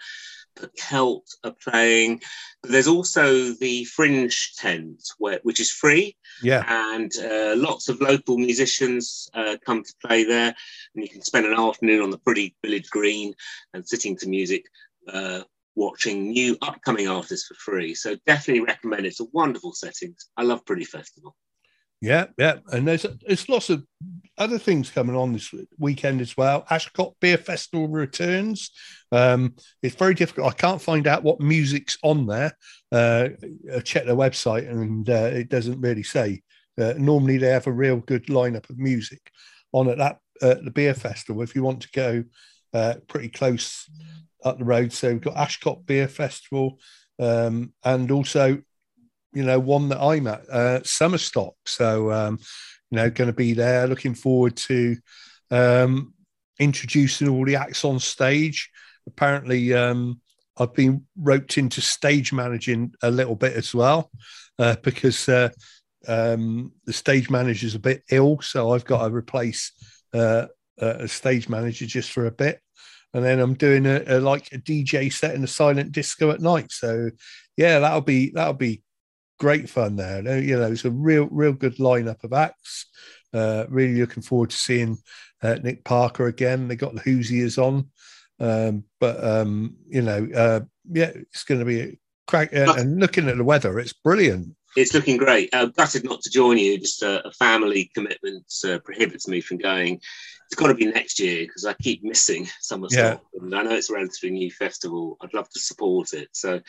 but 0.55 0.75
Celt 0.77 1.35
are 1.43 1.55
playing. 1.63 2.21
But 2.61 2.71
there's 2.71 2.87
also 2.87 3.53
the 3.53 3.85
Fringe 3.85 4.53
tent, 4.57 5.01
where, 5.17 5.39
which 5.43 5.59
is 5.59 5.71
free. 5.71 6.15
Yeah. 6.43 6.63
And 6.67 7.11
uh, 7.17 7.55
lots 7.55 7.89
of 7.89 8.01
local 8.01 8.37
musicians 8.37 9.29
uh, 9.33 9.57
come 9.65 9.83
to 9.83 9.93
play 10.05 10.23
there. 10.23 10.53
And 10.95 11.03
you 11.03 11.09
can 11.09 11.21
spend 11.21 11.45
an 11.45 11.59
afternoon 11.59 12.01
on 12.01 12.11
the 12.11 12.19
Priddy 12.19 12.53
village 12.63 12.89
green 12.89 13.33
and 13.73 13.87
sitting 13.87 14.17
to 14.17 14.29
music. 14.29 14.65
Uh, 15.07 15.41
watching 15.75 16.31
new 16.31 16.57
upcoming 16.61 17.07
artists 17.07 17.47
for 17.47 17.55
free. 17.55 17.95
So 17.95 18.15
definitely 18.25 18.63
recommend 18.63 19.05
it. 19.05 19.09
It's 19.09 19.19
a 19.19 19.25
wonderful 19.31 19.73
setting. 19.73 20.15
I 20.37 20.43
love 20.43 20.65
Priddy 20.65 20.85
Festival. 20.85 21.35
Yeah, 22.01 22.27
yeah, 22.35 22.55
and 22.71 22.87
there's 22.87 23.05
there's 23.27 23.47
lots 23.47 23.69
of 23.69 23.85
other 24.35 24.57
things 24.57 24.89
coming 24.89 25.15
on 25.15 25.33
this 25.33 25.53
weekend 25.77 26.19
as 26.19 26.35
well. 26.35 26.65
Ashcott 26.71 27.13
Beer 27.21 27.37
Festival 27.37 27.87
returns. 27.87 28.71
Um, 29.11 29.53
it's 29.83 29.95
very 29.95 30.15
difficult. 30.15 30.47
I 30.47 30.55
can't 30.55 30.81
find 30.81 31.05
out 31.05 31.21
what 31.21 31.39
music's 31.39 31.99
on 32.01 32.25
there. 32.25 32.57
Uh, 32.91 33.29
check 33.83 34.05
their 34.05 34.15
website 34.15 34.67
and 34.67 35.07
uh, 35.07 35.29
it 35.31 35.49
doesn't 35.49 35.79
really 35.79 36.01
say. 36.01 36.41
Uh, 36.79 36.93
normally 36.97 37.37
they 37.37 37.49
have 37.49 37.67
a 37.67 37.71
real 37.71 37.97
good 37.97 38.25
lineup 38.27 38.67
of 38.71 38.79
music 38.79 39.31
on 39.71 39.87
at 39.87 39.99
that 39.99 40.17
uh, 40.41 40.55
the 40.63 40.71
beer 40.71 40.95
festival. 40.95 41.43
If 41.43 41.53
you 41.53 41.61
want 41.61 41.81
to 41.81 41.91
go 41.93 42.23
uh, 42.73 42.95
pretty 43.07 43.29
close 43.29 43.87
up 44.43 44.57
the 44.57 44.65
road, 44.65 44.91
so 44.93 45.09
we've 45.09 45.21
got 45.21 45.35
Ashcott 45.35 45.85
Beer 45.85 46.07
Festival, 46.07 46.79
um, 47.19 47.73
and 47.83 48.11
also 48.11 48.61
you 49.33 49.43
know, 49.43 49.59
one 49.59 49.89
that 49.89 50.01
I'm 50.01 50.27
at, 50.27 50.49
uh, 50.49 50.79
Somerstock. 50.81 51.53
So, 51.65 52.11
um, 52.11 52.39
you 52.89 52.97
know, 52.97 53.09
going 53.09 53.29
to 53.29 53.35
be 53.35 53.53
there. 53.53 53.87
Looking 53.87 54.13
forward 54.13 54.57
to 54.57 54.97
um, 55.49 56.13
introducing 56.59 57.29
all 57.29 57.45
the 57.45 57.55
acts 57.55 57.85
on 57.85 57.99
stage. 57.99 58.69
Apparently, 59.07 59.73
um, 59.73 60.19
I've 60.57 60.73
been 60.73 61.05
roped 61.15 61.57
into 61.57 61.81
stage 61.81 62.33
managing 62.33 62.93
a 63.01 63.09
little 63.09 63.35
bit 63.35 63.53
as 63.53 63.73
well 63.73 64.11
uh, 64.59 64.75
because 64.83 65.27
uh, 65.29 65.49
um, 66.07 66.73
the 66.85 66.93
stage 66.93 67.29
manager's 67.29 67.75
a 67.75 67.79
bit 67.79 68.03
ill. 68.11 68.41
So 68.41 68.73
I've 68.73 68.85
got 68.85 69.07
to 69.07 69.13
replace 69.13 69.71
uh, 70.13 70.47
a 70.77 71.07
stage 71.07 71.47
manager 71.47 71.85
just 71.85 72.11
for 72.11 72.25
a 72.25 72.31
bit. 72.31 72.59
And 73.13 73.25
then 73.25 73.39
I'm 73.39 73.55
doing 73.55 73.85
a, 73.85 74.03
a 74.07 74.19
like 74.19 74.49
a 74.53 74.57
DJ 74.57 75.11
set 75.11 75.35
in 75.35 75.43
a 75.43 75.47
silent 75.47 75.91
disco 75.91 76.31
at 76.31 76.39
night. 76.39 76.71
So 76.71 77.11
yeah, 77.57 77.79
that'll 77.79 78.01
be 78.01 78.31
that'll 78.31 78.53
be 78.53 78.83
great 79.41 79.67
fun 79.67 79.95
there. 79.95 80.39
You 80.39 80.59
know, 80.59 80.71
it's 80.71 80.85
a 80.85 80.91
real, 80.91 81.27
real 81.31 81.53
good 81.53 81.77
lineup 81.77 82.23
of 82.23 82.31
acts. 82.31 82.85
Uh, 83.33 83.65
really 83.69 83.99
looking 83.99 84.21
forward 84.21 84.51
to 84.51 84.57
seeing 84.57 84.99
uh, 85.41 85.55
Nick 85.63 85.83
Parker 85.83 86.27
again. 86.27 86.67
They 86.67 86.75
got 86.75 86.93
the 86.93 87.01
Hoosiers 87.01 87.57
on, 87.57 87.89
um, 88.39 88.83
but 88.99 89.23
um, 89.23 89.77
you 89.87 90.03
know, 90.03 90.27
uh, 90.35 90.59
yeah, 90.91 91.11
it's 91.15 91.43
going 91.43 91.59
to 91.59 91.65
be 91.65 91.81
a 91.81 91.99
crack. 92.27 92.53
Uh, 92.53 92.75
and 92.77 92.99
looking 92.99 93.27
at 93.29 93.37
the 93.37 93.43
weather, 93.43 93.79
it's 93.79 93.93
brilliant. 93.93 94.55
It's 94.75 94.93
looking 94.93 95.17
great. 95.17 95.49
Uh, 95.53 95.65
gutted 95.65 96.03
not 96.03 96.21
to 96.21 96.29
join 96.29 96.59
you. 96.59 96.77
Just 96.77 97.01
a, 97.01 97.27
a 97.27 97.31
family 97.31 97.89
commitment 97.95 98.45
uh, 98.67 98.77
prohibits 98.79 99.27
me 99.27 99.41
from 99.41 99.57
going 99.57 99.99
it's 100.51 100.59
got 100.59 100.67
to 100.67 100.73
be 100.73 100.87
next 100.87 101.17
year 101.17 101.45
because 101.45 101.63
I 101.63 101.73
keep 101.81 102.03
missing 102.03 102.45
Summer 102.59 102.87
yeah. 102.91 103.17
And 103.39 103.55
I 103.55 103.63
know 103.63 103.71
it's 103.71 103.89
a 103.89 103.93
relatively 103.93 104.31
new 104.31 104.51
festival. 104.51 105.15
I'd 105.21 105.33
love 105.33 105.49
to 105.49 105.59
support 105.61 106.11
it. 106.11 106.27
So 106.33 106.59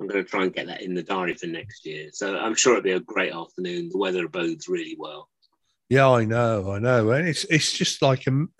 I'm 0.00 0.06
going 0.06 0.24
to 0.24 0.30
try 0.30 0.44
and 0.44 0.54
get 0.54 0.68
that 0.68 0.80
in 0.80 0.94
the 0.94 1.02
diary 1.02 1.34
for 1.34 1.46
next 1.46 1.84
year. 1.84 2.08
So 2.14 2.38
I'm 2.38 2.54
sure 2.54 2.72
it'll 2.72 2.82
be 2.82 2.92
a 2.92 3.00
great 3.00 3.34
afternoon. 3.34 3.90
The 3.90 3.98
weather 3.98 4.26
bodes 4.26 4.68
really 4.68 4.96
well. 4.98 5.28
Yeah, 5.90 6.08
I 6.08 6.24
know, 6.24 6.72
I 6.72 6.78
know, 6.78 7.10
and 7.10 7.28
it's 7.28 7.44
it's 7.44 7.70
just 7.70 8.02
like 8.02 8.26
a, 8.26 8.30
um, 8.30 8.50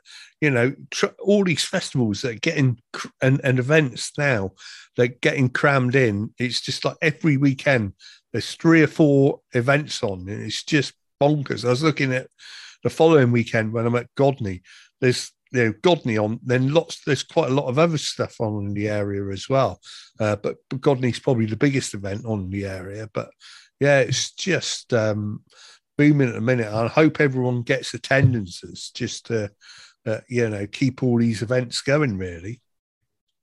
you 0.40 0.50
know, 0.50 0.72
tr- 0.92 1.06
all 1.18 1.42
these 1.42 1.64
festivals 1.64 2.20
that 2.20 2.36
are 2.36 2.38
getting 2.38 2.78
cr- 2.92 3.08
and, 3.20 3.40
and 3.42 3.58
events 3.58 4.12
now, 4.16 4.52
they're 4.96 5.08
getting 5.08 5.48
crammed 5.48 5.96
in. 5.96 6.32
It's 6.38 6.60
just 6.60 6.84
like 6.84 6.96
every 7.02 7.36
weekend 7.36 7.94
there's 8.32 8.54
three 8.54 8.80
or 8.80 8.86
four 8.86 9.40
events 9.54 10.04
on, 10.04 10.28
and 10.28 10.42
it's 10.44 10.62
just 10.62 10.92
bonkers. 11.20 11.64
I 11.64 11.70
was 11.70 11.82
looking 11.82 12.12
at 12.12 12.28
the 12.86 12.90
following 12.90 13.32
weekend 13.32 13.72
when 13.72 13.84
I'm 13.84 13.96
at 13.96 14.14
Godney, 14.14 14.62
there's 15.00 15.32
you 15.50 15.64
know 15.64 15.72
Godney 15.82 16.22
on. 16.22 16.38
Then 16.44 16.72
lots. 16.72 17.02
There's 17.04 17.24
quite 17.24 17.50
a 17.50 17.54
lot 17.54 17.66
of 17.66 17.80
other 17.80 17.98
stuff 17.98 18.40
on 18.40 18.64
in 18.66 18.74
the 18.74 18.88
area 18.88 19.28
as 19.32 19.48
well. 19.48 19.80
Uh, 20.20 20.36
but, 20.36 20.58
but 20.70 20.80
Godney's 20.80 21.18
probably 21.18 21.46
the 21.46 21.56
biggest 21.56 21.94
event 21.94 22.24
on 22.24 22.48
the 22.48 22.64
area. 22.64 23.10
But 23.12 23.30
yeah, 23.80 23.98
it's 23.98 24.30
just 24.30 24.94
um, 24.94 25.42
booming 25.98 26.28
at 26.28 26.34
the 26.34 26.40
minute. 26.40 26.72
I 26.72 26.86
hope 26.86 27.20
everyone 27.20 27.62
gets 27.62 27.92
attendances 27.92 28.92
just 28.94 29.26
to 29.26 29.50
uh, 30.06 30.20
you 30.28 30.48
know 30.48 30.68
keep 30.68 31.02
all 31.02 31.18
these 31.18 31.42
events 31.42 31.82
going. 31.82 32.16
Really. 32.18 32.60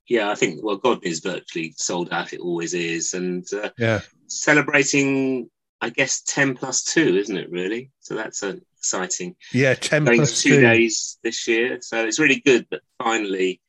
Yeah, 0.08 0.30
I 0.30 0.36
think 0.36 0.64
well, 0.64 0.78
Godney's 0.78 1.20
virtually 1.20 1.74
sold 1.76 2.10
out. 2.12 2.32
It 2.32 2.40
always 2.40 2.72
is, 2.72 3.12
and 3.12 3.46
uh, 3.52 3.68
yeah, 3.76 4.00
celebrating 4.26 5.50
I 5.84 5.90
guess 5.90 6.22
10 6.22 6.56
plus 6.56 6.82
two, 6.82 7.16
isn't 7.18 7.36
it, 7.36 7.50
really? 7.50 7.90
So 8.00 8.14
that's 8.14 8.42
a, 8.42 8.58
exciting. 8.84 9.34
Yeah, 9.52 9.74
10 9.74 10.04
Going 10.04 10.26
two, 10.26 10.26
two 10.26 10.60
days 10.60 11.18
this 11.22 11.48
year. 11.48 11.78
So 11.80 12.04
it's 12.04 12.18
really 12.18 12.40
good 12.44 12.66
that 12.70 12.82
finally 13.02 13.60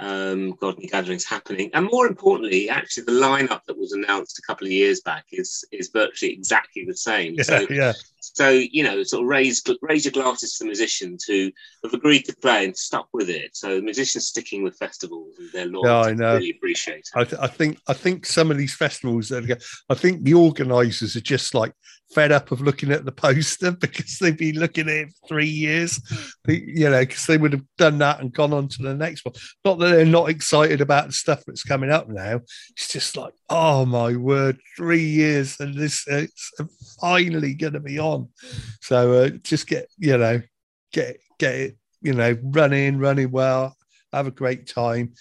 um, 0.00 0.54
Godney 0.54 0.90
Gatherings 0.90 1.24
happening. 1.24 1.70
And 1.74 1.88
more 1.92 2.06
importantly, 2.06 2.68
actually, 2.68 3.04
the 3.04 3.12
lineup 3.12 3.64
that 3.66 3.78
was 3.78 3.92
announced 3.92 4.38
a 4.38 4.42
couple 4.42 4.66
of 4.66 4.72
years 4.72 5.00
back 5.02 5.26
is 5.30 5.64
is 5.70 5.90
virtually 5.92 6.32
exactly 6.32 6.84
the 6.84 6.96
same. 6.96 7.34
Yeah, 7.34 7.42
so, 7.42 7.66
yeah. 7.70 7.92
so 8.18 8.48
you 8.48 8.82
know, 8.82 9.02
sort 9.02 9.22
of 9.22 9.28
raise 9.28 9.62
raise 9.82 10.06
your 10.06 10.12
glasses 10.12 10.56
to 10.56 10.64
the 10.64 10.68
musicians 10.68 11.24
who 11.24 11.52
have 11.84 11.92
agreed 11.92 12.24
to 12.24 12.36
play 12.36 12.64
and 12.64 12.76
stuck 12.76 13.08
with 13.12 13.28
it. 13.28 13.54
So 13.54 13.76
the 13.76 13.82
musicians 13.82 14.26
sticking 14.26 14.62
with 14.62 14.76
festivals 14.76 15.34
and 15.38 15.52
their 15.52 15.66
laws. 15.66 15.84
Yeah, 15.84 16.00
I 16.00 16.14
know. 16.14 16.34
Really 16.36 16.50
appreciate 16.50 17.00
it. 17.00 17.10
I, 17.14 17.24
th- 17.24 17.42
I 17.42 17.46
think 17.46 17.78
I 17.86 17.92
think 17.92 18.24
some 18.24 18.50
of 18.50 18.56
these 18.56 18.74
festivals 18.74 19.30
I 19.30 19.94
think 19.94 20.24
the 20.24 20.34
organisers 20.34 21.14
are 21.14 21.20
just 21.20 21.54
like 21.54 21.72
fed 22.12 22.32
up 22.32 22.50
of 22.50 22.60
looking 22.60 22.90
at 22.90 23.04
the 23.04 23.12
poster 23.12 23.70
because 23.80 24.18
they've 24.18 24.36
been 24.36 24.56
looking 24.56 24.88
at 24.88 24.96
it 24.96 25.08
for 25.08 25.28
three 25.28 25.48
years. 25.48 26.00
you 26.46 26.90
know, 26.90 27.00
because 27.00 27.26
they 27.26 27.38
would 27.38 27.52
have 27.52 27.64
done 27.78 27.98
that 27.98 28.20
and 28.20 28.32
gone 28.32 28.52
on 28.52 28.68
to 28.68 28.82
the 28.82 28.94
next 28.94 29.24
one. 29.24 29.34
Not 29.64 29.78
that 29.78 29.89
they're 29.90 30.04
not 30.04 30.28
excited 30.28 30.80
about 30.80 31.08
the 31.08 31.12
stuff 31.12 31.44
that's 31.46 31.62
coming 31.62 31.90
up 31.90 32.08
now. 32.08 32.40
It's 32.70 32.88
just 32.88 33.16
like, 33.16 33.34
oh 33.48 33.84
my 33.84 34.16
word, 34.16 34.58
three 34.76 35.04
years 35.04 35.58
and 35.60 35.74
this 35.74 36.04
it's 36.06 36.52
finally 37.00 37.54
going 37.54 37.74
to 37.74 37.80
be 37.80 37.98
on. 37.98 38.28
So 38.80 39.24
uh, 39.24 39.28
just 39.42 39.66
get, 39.66 39.88
you 39.98 40.16
know, 40.16 40.42
get 40.92 41.18
get 41.38 41.54
it, 41.54 41.76
you 42.02 42.14
know, 42.14 42.36
running, 42.42 42.98
running 42.98 43.30
well, 43.30 43.76
have 44.12 44.26
a 44.26 44.32
great 44.32 44.66
time, 44.66 45.14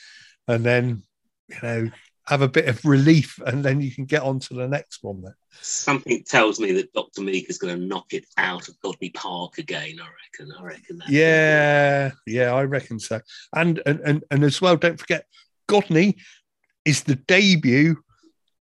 and 0.47 0.63
then 0.63 1.03
you 1.47 1.58
know 1.62 1.89
have 2.29 2.43
a 2.43 2.47
bit 2.47 2.67
of 2.67 2.85
relief, 2.85 3.39
and 3.47 3.65
then 3.65 3.81
you 3.81 3.91
can 3.91 4.05
get 4.05 4.21
on 4.21 4.39
to 4.39 4.53
the 4.53 4.67
next 4.67 5.03
one. 5.03 5.21
Then 5.21 5.33
something 5.61 6.23
tells 6.23 6.59
me 6.59 6.71
that 6.73 6.93
Dr. 6.93 7.21
Meaker 7.21 7.49
is 7.49 7.57
going 7.57 7.77
to 7.77 7.85
knock 7.85 8.13
it 8.13 8.25
out 8.37 8.67
of 8.67 8.79
Godney 8.81 9.11
Park 9.11 9.57
again. 9.57 9.99
I 9.99 10.07
reckon. 10.43 10.55
I 10.57 10.63
reckon. 10.63 11.01
yeah, 11.09 12.11
yeah, 12.27 12.53
I 12.53 12.63
reckon 12.63 12.99
so. 12.99 13.19
And, 13.55 13.81
and 13.87 13.99
and 14.01 14.23
and 14.29 14.43
as 14.43 14.61
well, 14.61 14.77
don't 14.77 14.99
forget, 14.99 15.25
Godney 15.67 16.17
is 16.85 17.03
the 17.03 17.15
debut 17.15 17.97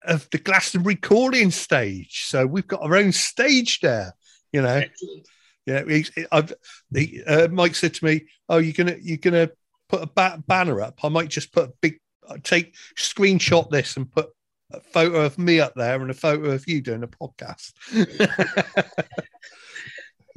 of 0.03 0.27
the 0.33 0.39
Glastonbury 0.39 0.97
calling 0.97 1.49
stage. 1.49 2.25
So 2.27 2.45
we've 2.45 2.67
got 2.67 2.81
our 2.81 2.97
own 2.97 3.13
stage 3.13 3.79
there. 3.79 4.13
You 4.51 4.61
know. 4.61 4.75
Excellent. 4.75 5.27
Yeah, 5.65 5.83
I've, 6.29 6.51
the, 6.91 7.23
uh, 7.25 7.47
Mike 7.49 7.75
said 7.75 7.93
to 7.93 8.03
me, 8.03 8.25
"Oh, 8.49 8.57
you're 8.57 8.73
gonna 8.73 8.97
you're 9.01 9.15
gonna 9.15 9.49
put 9.87 10.01
a 10.01 10.07
ba- 10.07 10.43
banner 10.45 10.81
up. 10.81 10.99
I 11.05 11.07
might 11.07 11.29
just 11.29 11.53
put 11.53 11.69
a 11.69 11.73
big 11.81 12.01
take 12.43 12.75
screenshot 12.97 13.69
this 13.69 13.97
and 13.97 14.11
put 14.11 14.29
a 14.71 14.79
photo 14.79 15.21
of 15.21 15.37
me 15.37 15.59
up 15.59 15.73
there 15.75 16.01
and 16.01 16.09
a 16.09 16.15
photo 16.15 16.51
of 16.51 16.67
you 16.67 16.81
doing 16.81 17.03
a 17.03 17.07
podcast. 17.07 17.73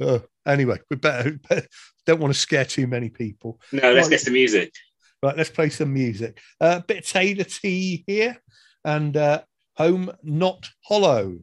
oh, 0.01 0.23
anyway, 0.45 0.79
we 0.89 0.97
better, 0.97 1.39
better, 1.49 1.67
don't 2.05 2.19
want 2.19 2.33
to 2.33 2.39
scare 2.39 2.65
too 2.65 2.87
many 2.87 3.09
people. 3.09 3.59
No, 3.71 3.91
let's 3.91 4.07
right. 4.07 4.11
get 4.11 4.21
some 4.21 4.33
music. 4.33 4.71
Right, 5.23 5.35
let's 5.35 5.49
play 5.49 5.69
some 5.69 5.93
music. 5.93 6.39
A 6.61 6.65
uh, 6.65 6.79
bit 6.81 6.99
of 6.99 7.05
Taylor 7.05 7.43
T 7.43 8.03
here 8.05 8.37
and 8.85 9.17
uh, 9.17 9.41
Home 9.77 10.11
Not 10.23 10.69
Hollow. 10.81 11.39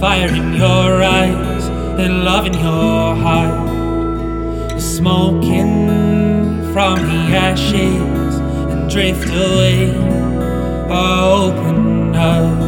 Fire 0.00 0.34
in 0.34 0.54
your 0.54 1.02
eyes 1.02 1.66
and 2.02 2.24
love 2.24 2.46
in 2.46 2.54
your 2.54 3.14
heart. 3.14 4.80
Smoking 4.80 6.72
from 6.72 6.94
the 7.10 7.22
ashes 7.48 8.34
and 8.70 8.88
drift 8.90 9.28
away. 9.28 9.90
Open 10.88 12.14
up 12.16 12.60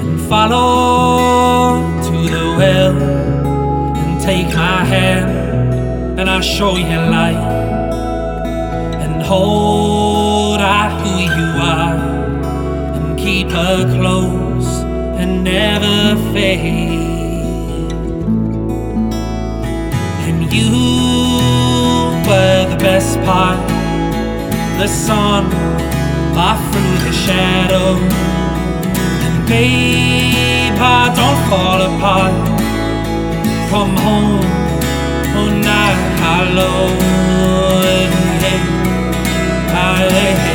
and 0.00 0.20
follow 0.28 1.80
to 2.06 2.16
the 2.34 2.46
well 2.60 2.96
and 3.96 4.22
take 4.22 4.54
my 4.54 4.84
hand 4.84 6.20
and 6.20 6.30
I'll 6.30 6.40
show 6.40 6.76
you 6.76 7.00
light 7.16 7.42
and 9.02 9.20
hold 9.24 10.60
out 10.60 10.92
who 11.02 11.12
you 11.38 11.48
are 11.72 11.85
keep 13.26 13.50
her 13.50 13.78
close 13.98 14.68
and 15.20 15.42
never 15.42 16.14
fade. 16.32 17.92
And 20.26 20.40
you 20.56 20.70
were 22.28 22.62
the 22.72 22.78
best 22.88 23.18
part. 23.26 23.58
The 24.78 24.86
sun 24.86 25.44
off 26.38 26.62
through 26.70 26.98
the 27.08 27.14
shadow. 27.26 27.88
And 29.26 29.36
babe, 29.48 30.78
I 30.78 31.04
don't 31.18 31.40
fall 31.50 31.80
apart. 31.90 32.36
Come 33.70 33.94
home, 34.06 34.46
oh 35.38 35.50
night, 35.72 36.00
hello. 36.22 36.72
Hey, 38.42 38.58
hey, 40.14 40.45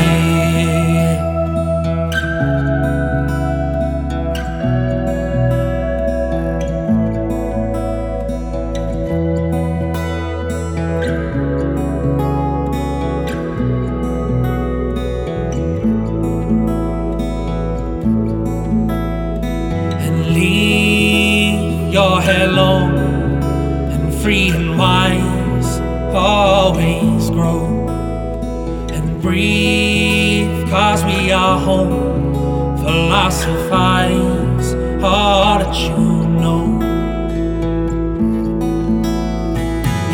cause 30.72 31.04
we 31.04 31.32
are 31.32 31.60
home 31.60 32.78
philosophize 32.78 34.74
all 35.04 35.60
that 35.60 35.76
you 35.76 35.98
know 36.42 36.64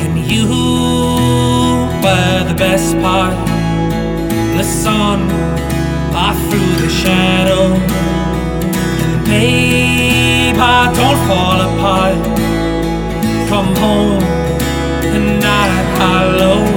and 0.01 0.13
you 0.31 0.47
were 2.03 2.43
the 2.51 2.57
best 2.65 2.89
part 3.05 3.37
the 4.57 4.63
sun 4.63 5.19
off 6.25 6.37
through 6.49 6.75
the 6.85 6.89
shadow 6.89 7.77
Babe, 9.27 10.55
I 10.57 10.89
don't 10.95 11.19
fall 11.27 11.59
apart. 11.67 12.15
Come 13.49 13.75
home 13.75 14.23
and 15.03 15.41
not 15.41 15.69
alone. 15.99 16.76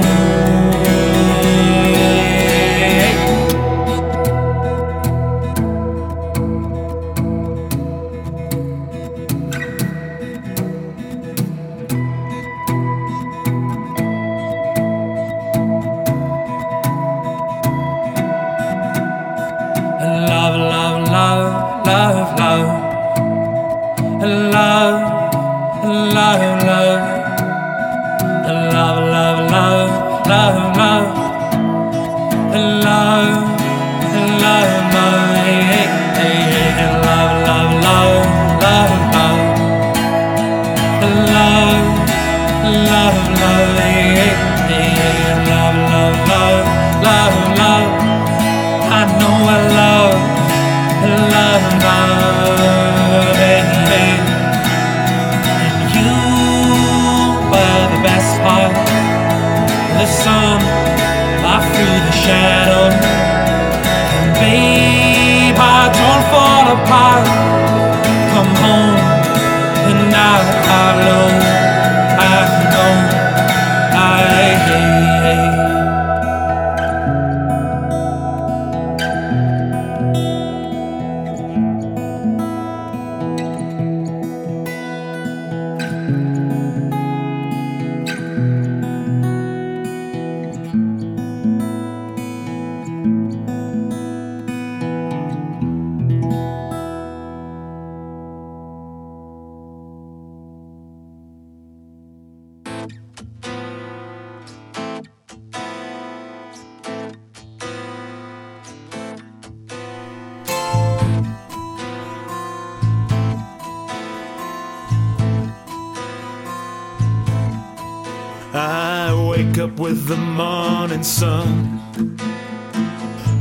With 119.91 120.07
the 120.07 120.15
morning 120.15 121.03
sun, 121.03 122.15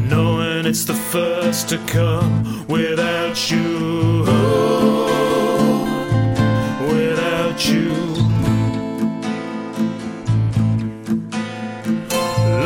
knowing 0.08 0.66
it's 0.66 0.84
the 0.84 0.94
first 0.94 1.68
to 1.68 1.78
come 1.86 2.66
without 2.66 3.38
you. 3.52 4.24
Without 6.92 7.58
you. 7.68 7.92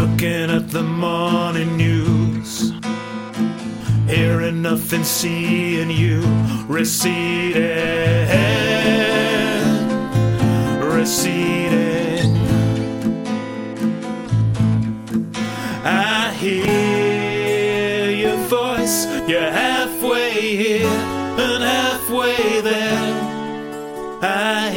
Looking 0.01 0.49
at 0.59 0.71
the 0.71 0.83
morning 0.83 1.77
news, 1.77 2.73
hearing 4.09 4.63
nothing, 4.63 5.05
seeing 5.05 5.91
you 5.91 6.23
receding 6.69 8.25
receding. 10.81 11.84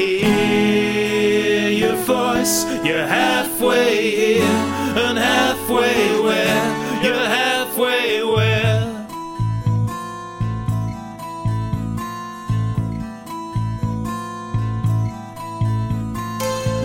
Hear 0.07 1.69
your 1.69 1.95
voice, 2.05 2.65
you're 2.83 3.05
halfway 3.05 4.11
here 4.11 4.43
and 4.43 5.17
halfway 5.17 6.19
where, 6.21 7.03
you're 7.03 7.13
halfway 7.13 8.23
where. 8.23 8.57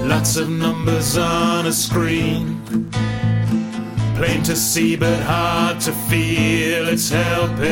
Lots 0.06 0.36
of 0.36 0.48
numbers 0.50 1.16
on 1.16 1.66
a 1.66 1.72
screen. 1.72 2.60
Plain 4.16 4.42
to 4.44 4.54
see, 4.54 4.94
but 4.94 5.20
hard 5.22 5.80
to 5.80 5.92
feel. 5.92 6.88
It's 6.88 7.08
helping. 7.08 7.66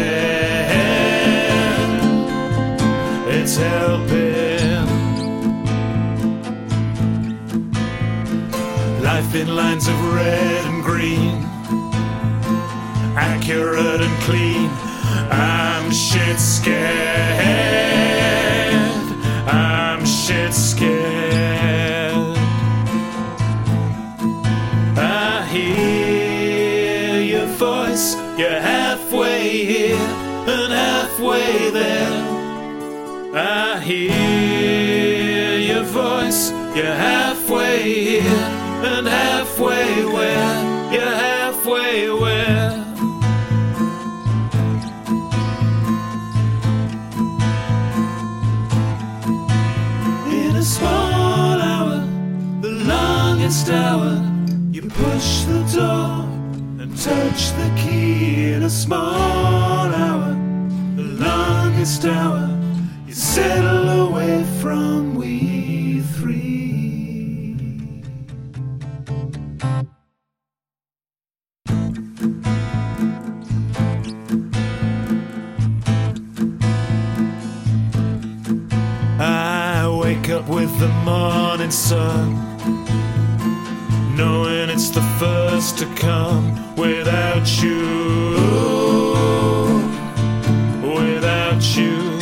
It's 3.29 3.57
helping. 3.57 4.50
Life 9.21 9.35
in 9.35 9.55
lines 9.55 9.87
of 9.87 10.15
red 10.15 10.65
and 10.65 10.83
green. 10.83 11.45
Accurate 13.15 14.01
and 14.01 14.23
clean. 14.23 14.71
I'm 15.31 15.91
shit 15.91 16.39
scared. 16.39 16.81
I'm 19.47 20.07
shit 20.07 20.55
scared. 20.55 22.39
I 24.97 25.47
hear 25.51 27.21
your 27.21 27.47
voice. 27.59 28.17
You're 28.39 28.63
halfway 28.73 29.67
here 29.67 29.97
and 29.97 30.73
halfway 30.73 31.71
there. 31.73 32.25
I 33.35 33.81
hear 33.81 35.59
your 35.59 35.83
voice. 35.83 36.51
You're 36.75 36.87
You're 36.87 36.95
halfway 36.95 38.21
here 38.23 38.60
and 38.83 39.07
halfway 39.07 40.05
where? 40.05 40.93
You're 40.93 41.03
halfway 41.03 42.11
where? 42.11 42.73
In 50.29 50.57
a 50.57 50.63
small 50.63 51.61
hour, 51.61 52.07
the 52.63 52.71
longest 52.71 53.69
hour, 53.71 54.13
you 54.73 54.83
push 54.83 55.45
the 55.45 55.63
door 55.75 56.25
and 56.81 56.97
touch 56.97 57.53
the 57.53 57.71
key. 57.77 58.53
In 58.53 58.63
a 58.63 58.71
small 58.71 59.89
hour, 60.05 60.35
the 60.97 61.03
longest 61.03 62.05
hour, 62.05 62.49
you 63.07 63.15
settle 63.15 64.09
away 64.09 64.45
from 64.61 65.15
we 65.15 65.40
morning 81.71 81.77
sun, 81.77 82.35
knowing 84.17 84.71
it's 84.71 84.91
the 84.91 85.03
first 85.19 85.79
to 85.79 85.87
come 85.95 86.75
without 86.77 87.63
you. 87.63 88.35
Without 90.83 91.63
you, 91.77 92.19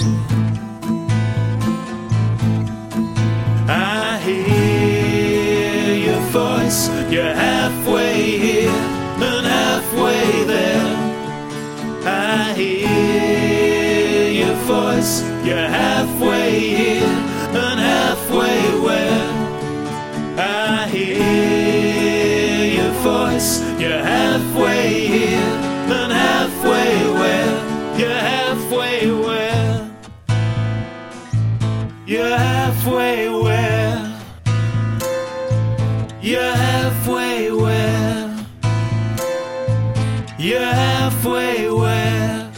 I 3.69 4.21
hear 4.23 5.95
your 5.95 6.21
voice. 6.31 6.89
You're 7.11 7.35
halfway 7.35 8.39
here 8.39 8.71
and 8.71 9.47
halfway 9.47 10.45
there. 10.45 10.97
I 12.05 12.53
hear 12.55 14.31
your 14.31 14.57
voice. 14.67 15.23
You're 15.45 15.69
halfway 15.69 16.59
here 16.61 17.28
voice. 22.99 23.61
You're 23.81 24.03
halfway 24.03 25.07
here 25.07 25.39
and 25.39 26.13
halfway 26.13 27.11
where? 27.19 27.99
You're 27.99 28.11
halfway 28.11 29.11
where? 29.11 29.91
You're 32.07 32.39
halfway 32.39 33.29
where? 33.29 34.21
You're 36.23 36.57
halfway 36.57 37.51
where? 37.53 38.47
You're 40.39 40.61
halfway 40.61 41.71
where? 41.71 42.53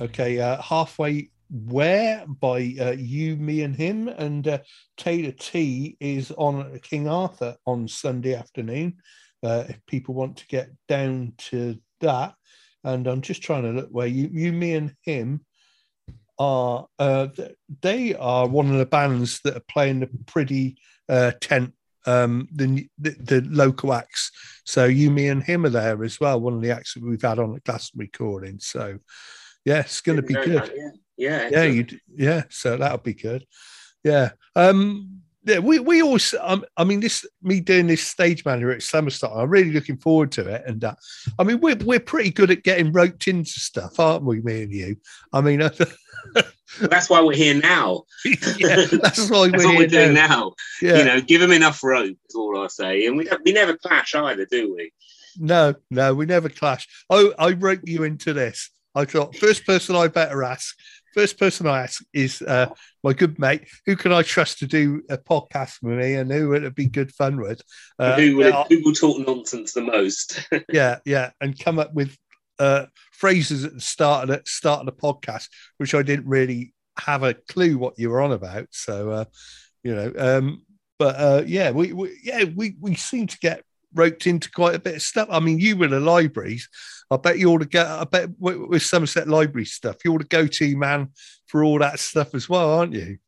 Okay, 0.00 0.38
uh, 0.38 0.60
halfway 0.62 1.30
where 1.50 2.24
by 2.26 2.74
uh, 2.80 2.94
you, 2.96 3.36
me, 3.36 3.62
and 3.62 3.74
him, 3.76 4.08
and 4.08 4.46
uh, 4.48 4.58
Taylor 4.96 5.32
T 5.32 5.96
is 6.00 6.32
on 6.32 6.78
King 6.80 7.08
Arthur 7.08 7.56
on 7.66 7.88
Sunday 7.88 8.34
afternoon. 8.34 8.96
Uh, 9.42 9.64
if 9.68 9.84
people 9.86 10.14
want 10.14 10.38
to 10.38 10.46
get 10.48 10.70
down 10.88 11.32
to 11.38 11.78
that, 12.00 12.34
and 12.84 13.06
I'm 13.06 13.20
just 13.20 13.42
trying 13.42 13.62
to 13.62 13.70
look 13.70 13.88
where 13.90 14.06
you, 14.06 14.28
you, 14.32 14.52
me, 14.52 14.74
and 14.74 14.94
him 15.02 15.44
are. 16.38 16.86
Uh, 16.98 17.28
they 17.82 18.14
are 18.14 18.48
one 18.48 18.70
of 18.70 18.78
the 18.78 18.86
bands 18.86 19.40
that 19.44 19.56
are 19.56 19.64
playing 19.68 20.00
the 20.00 20.06
Priddy 20.06 20.76
uh, 21.08 21.32
tent. 21.40 21.72
Um, 22.08 22.46
the, 22.52 22.88
the 22.98 23.16
the 23.18 23.48
local 23.50 23.92
acts. 23.92 24.30
So 24.64 24.84
you, 24.84 25.10
me, 25.10 25.26
and 25.26 25.42
him 25.42 25.66
are 25.66 25.70
there 25.70 26.04
as 26.04 26.20
well. 26.20 26.40
One 26.40 26.54
of 26.54 26.62
the 26.62 26.70
acts 26.70 26.94
that 26.94 27.02
we've 27.02 27.20
had 27.20 27.40
on 27.40 27.52
the 27.52 27.60
class 27.60 27.90
recording. 27.96 28.60
So 28.60 28.98
yeah, 29.64 29.80
it's 29.80 30.00
going 30.00 30.16
to 30.16 30.22
be 30.22 30.34
good 30.34 30.62
that, 30.62 30.72
Yeah, 30.76 30.90
yeah. 31.16 31.48
yeah 31.50 31.64
you 31.64 31.86
yeah 32.14 32.42
so 32.48 32.76
that'll 32.76 32.98
be 32.98 33.14
good 33.14 33.46
yeah 34.04 34.30
um 34.54 35.20
yeah 35.44 35.58
we 35.58 35.78
we 35.78 36.02
always 36.02 36.34
um, 36.40 36.64
i 36.76 36.84
mean 36.84 37.00
this 37.00 37.24
me 37.42 37.60
doing 37.60 37.86
this 37.86 38.06
stage 38.06 38.44
manager 38.44 38.70
at 38.72 38.82
Somerstock, 38.82 39.32
i'm 39.36 39.48
really 39.50 39.72
looking 39.72 39.96
forward 39.96 40.32
to 40.32 40.46
it 40.48 40.62
and 40.66 40.84
uh, 40.84 40.94
i 41.38 41.44
mean 41.44 41.60
we're, 41.60 41.76
we're 41.76 42.00
pretty 42.00 42.30
good 42.30 42.50
at 42.50 42.62
getting 42.64 42.92
roped 42.92 43.28
into 43.28 43.50
stuff 43.60 43.98
aren't 44.00 44.24
we 44.24 44.40
me 44.40 44.62
and 44.62 44.72
you 44.72 44.96
i 45.32 45.40
mean 45.40 45.60
That's 46.80 47.08
why 47.08 47.20
we're 47.22 47.32
here 47.36 47.54
now. 47.54 48.02
yeah 48.58 48.84
that's 48.90 49.30
why 49.30 49.48
That's 49.48 49.64
we're, 49.64 49.68
what 49.68 49.78
we're 49.78 49.86
doing 49.86 50.14
now. 50.14 50.26
now. 50.26 50.52
yeah 50.82 50.98
You 50.98 51.04
know, 51.04 51.20
give 51.20 51.40
them 51.40 51.52
enough 51.52 51.82
rope. 51.82 52.16
Is 52.28 52.34
all 52.34 52.58
I 52.60 52.66
say. 52.66 53.06
And 53.06 53.16
we 53.16 53.28
we 53.44 53.52
never 53.52 53.76
clash 53.76 54.14
either, 54.14 54.44
do 54.46 54.74
we? 54.74 54.92
no 55.38 55.74
no 55.90 56.14
we 56.14 56.26
never 56.26 56.48
clash 56.48 56.88
oh 57.10 57.32
i 57.38 57.52
wrote 57.52 57.80
you 57.84 58.04
into 58.04 58.32
this 58.32 58.70
i 58.94 59.04
thought 59.04 59.36
first 59.36 59.66
person 59.66 59.94
i 59.94 60.08
better 60.08 60.42
ask 60.42 60.74
first 61.16 61.38
person 61.38 61.66
i 61.66 61.82
ask 61.82 62.04
is 62.12 62.42
uh 62.42 62.66
my 63.02 63.12
good 63.12 63.38
mate 63.38 63.66
who 63.86 63.96
can 63.96 64.12
i 64.12 64.22
trust 64.22 64.58
to 64.58 64.66
do 64.66 65.02
a 65.08 65.16
podcast 65.16 65.78
with 65.82 65.98
me 65.98 66.14
and 66.14 66.30
who 66.30 66.50
would 66.50 66.62
it'd 66.62 66.74
be 66.74 66.86
good 66.86 67.12
fun 67.12 67.40
with 67.40 67.60
uh, 67.98 68.16
who 68.16 68.36
will 68.36 68.64
who 68.68 68.82
will 68.84 68.92
talk 68.92 69.26
nonsense 69.26 69.72
the 69.72 69.82
most? 69.82 70.48
yeah, 70.72 70.98
yeah, 71.04 71.30
and 71.40 71.58
come 71.58 71.78
up 71.78 71.94
with 71.94 72.16
uh, 72.58 72.86
phrases 73.12 73.64
at 73.64 73.74
the 73.74 73.80
start 73.80 74.24
of 74.24 74.28
the 74.28 74.42
start 74.46 74.80
of 74.80 74.86
the 74.86 74.92
podcast, 74.92 75.48
which 75.78 75.94
I 75.94 76.02
didn't 76.02 76.26
really 76.26 76.74
have 76.98 77.22
a 77.22 77.34
clue 77.34 77.78
what 77.78 77.98
you 77.98 78.10
were 78.10 78.20
on 78.20 78.32
about. 78.32 78.68
So, 78.70 79.10
uh, 79.10 79.24
you 79.82 79.94
know, 79.94 80.12
um, 80.18 80.62
but 80.98 81.16
uh, 81.16 81.42
yeah, 81.46 81.70
we, 81.70 81.92
we 81.92 82.18
yeah 82.22 82.44
we 82.44 82.76
we 82.80 82.94
seem 82.94 83.26
to 83.26 83.38
get 83.38 83.62
roped 83.94 84.26
into 84.26 84.50
quite 84.50 84.74
a 84.74 84.80
bit 84.80 84.96
of 84.96 85.02
stuff. 85.02 85.28
I 85.30 85.40
mean, 85.40 85.58
you 85.58 85.76
were 85.76 85.88
the 85.88 86.00
libraries. 86.00 86.68
I 87.10 87.16
bet 87.18 87.38
you 87.38 87.50
ought 87.50 87.58
to 87.58 87.66
get. 87.66 87.86
I 87.86 88.04
bet 88.04 88.30
with, 88.38 88.82
Somerset 88.82 89.28
Library 89.28 89.64
stuff, 89.64 89.96
you're 90.04 90.18
the 90.18 90.24
go-to 90.24 90.76
man 90.76 91.10
for 91.46 91.62
all 91.62 91.78
that 91.78 92.00
stuff 92.00 92.34
as 92.34 92.48
well, 92.48 92.78
aren't 92.78 92.94
you? 92.94 93.18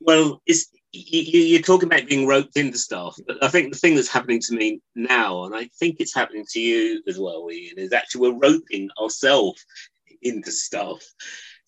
well, 0.00 0.42
it's 0.46 0.68
you, 0.92 1.40
you're 1.40 1.62
talking 1.62 1.86
about 1.86 2.08
being 2.08 2.26
roped 2.26 2.56
into 2.56 2.78
stuff, 2.78 3.16
but 3.26 3.42
I 3.42 3.48
think 3.48 3.72
the 3.72 3.78
thing 3.78 3.94
that's 3.94 4.08
happening 4.08 4.40
to 4.40 4.54
me 4.54 4.80
now, 4.94 5.44
and 5.44 5.54
I 5.54 5.68
think 5.78 5.96
it's 5.98 6.14
happening 6.14 6.46
to 6.50 6.60
you 6.60 7.02
as 7.06 7.18
well, 7.18 7.48
Ian, 7.50 7.78
is 7.78 7.92
actually 7.92 8.30
we're 8.30 8.38
roping 8.38 8.88
ourselves 9.00 9.64
into 10.22 10.50
stuff. 10.50 11.02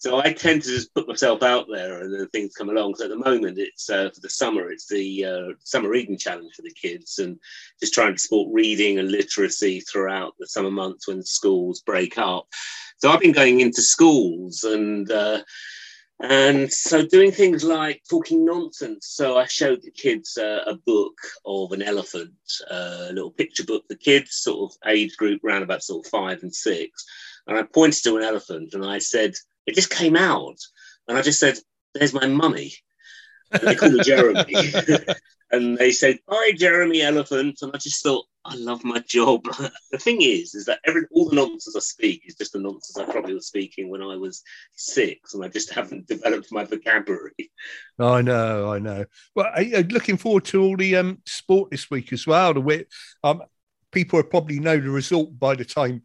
So 0.01 0.19
I 0.19 0.33
tend 0.33 0.63
to 0.63 0.71
just 0.71 0.95
put 0.95 1.07
myself 1.07 1.43
out 1.43 1.67
there, 1.71 2.01
and 2.01 2.15
then 2.15 2.27
things 2.29 2.55
come 2.55 2.71
along. 2.71 2.95
So 2.95 3.05
at 3.05 3.11
the 3.11 3.19
moment, 3.19 3.59
it's 3.59 3.91
uh, 3.91 4.09
for 4.15 4.21
the 4.23 4.31
summer, 4.31 4.71
it's 4.71 4.87
the 4.87 5.27
uh, 5.27 5.53
summer 5.63 5.91
reading 5.91 6.17
challenge 6.17 6.55
for 6.57 6.63
the 6.63 6.73
kids, 6.73 7.19
and 7.19 7.39
just 7.81 7.93
trying 7.93 8.15
to 8.15 8.19
support 8.19 8.49
reading 8.51 8.99
and 8.99 9.11
literacy 9.11 9.81
throughout 9.81 10.33
the 10.39 10.47
summer 10.47 10.71
months 10.71 11.07
when 11.07 11.23
schools 11.23 11.83
break 11.83 12.17
up. 12.17 12.47
So 12.97 13.11
I've 13.11 13.21
been 13.21 13.33
going 13.33 13.61
into 13.61 13.83
schools 13.83 14.65
and. 14.65 15.11
Uh, 15.11 15.43
and 16.23 16.71
so 16.71 17.07
doing 17.07 17.33
things 17.33 17.65
like 17.65 18.03
talking 18.09 18.45
nonsense. 18.45 19.07
So 19.07 19.39
I 19.39 19.47
showed 19.47 19.81
the 19.81 19.91
kids 19.91 20.37
uh, 20.37 20.65
a 20.67 20.75
book 20.75 21.15
of 21.47 21.73
an 21.73 21.81
elephant, 21.81 22.35
uh, 22.71 23.07
a 23.09 23.13
little 23.13 23.31
picture 23.31 23.65
book 23.65 23.85
for 23.89 23.95
kids, 23.95 24.35
sort 24.35 24.71
of 24.71 24.91
age 24.91 25.17
group 25.17 25.43
around 25.43 25.63
about 25.63 25.83
sort 25.83 26.05
of 26.05 26.11
five 26.11 26.43
and 26.43 26.55
six. 26.55 27.07
And 27.47 27.57
I 27.57 27.63
pointed 27.63 28.03
to 28.05 28.19
an 28.19 28.23
elephant 28.23 28.75
and 28.75 28.85
I 28.85 28.99
said, 28.99 29.33
it 29.67 29.75
just 29.75 29.91
came 29.91 30.17
out. 30.17 30.59
And 31.09 31.19
I 31.19 31.23
just 31.23 31.41
said, 31.41 31.57
there's 31.95 32.15
my 32.15 32.27
mummy. 32.27 32.73
And 33.51 33.63
they 33.63 33.75
called 33.75 33.95
me 33.95 34.03
Jeremy. 34.03 34.55
and 35.51 35.77
they 35.77 35.91
said, 35.91 36.19
hi, 36.29 36.53
Jeremy 36.53 37.03
Elephant. 37.03 37.59
And 37.63 37.73
I 37.75 37.79
just 37.79 38.03
thought, 38.03 38.27
I 38.45 38.55
love 38.55 38.85
my 38.85 39.01
job. 39.01 39.45
the 39.91 39.99
thing 39.99 40.23
is, 40.23 40.55
is 40.55 40.65
that 40.65 40.81
every 40.87 41.03
all 41.13 41.29
the 41.29 41.37
nonsense 41.37 41.77
I 41.77 41.81
speak 41.81 42.23
is 42.27 42.37
just 42.37 42.53
the 42.53 42.59
nonsense 42.59 42.97
I 42.97 43.11
probably 43.11 43.35
was 43.35 43.49
speaking 43.49 43.91
when 43.91 44.03
I 44.03 44.17
was 44.17 44.43
six, 44.77 45.35
and 45.35 45.45
I 45.45 45.49
just 45.49 45.73
haven't 45.73 46.07
developed 46.07 46.51
my 46.51 46.65
vocabulary. 46.65 47.51
I 47.99 48.23
know, 48.23 48.73
I 48.73 48.79
know. 48.79 49.05
Well, 49.35 49.51
I, 49.55 49.73
I'm 49.77 49.89
looking 49.89 50.17
forward 50.17 50.47
to 50.47 50.63
all 50.63 50.77
the 50.77 50.97
um, 50.97 51.19
sport 51.27 51.71
this 51.71 51.91
week 51.91 52.13
as 52.13 52.27
well. 52.27 52.55
The 52.55 52.61
way, 52.61 52.87
um, 53.23 53.43
people 53.93 54.23
probably 54.23 54.59
know 54.59 54.79
the 54.79 54.91
result 54.91 55.39
by 55.39 55.55
the 55.55 55.65
time 55.65 56.03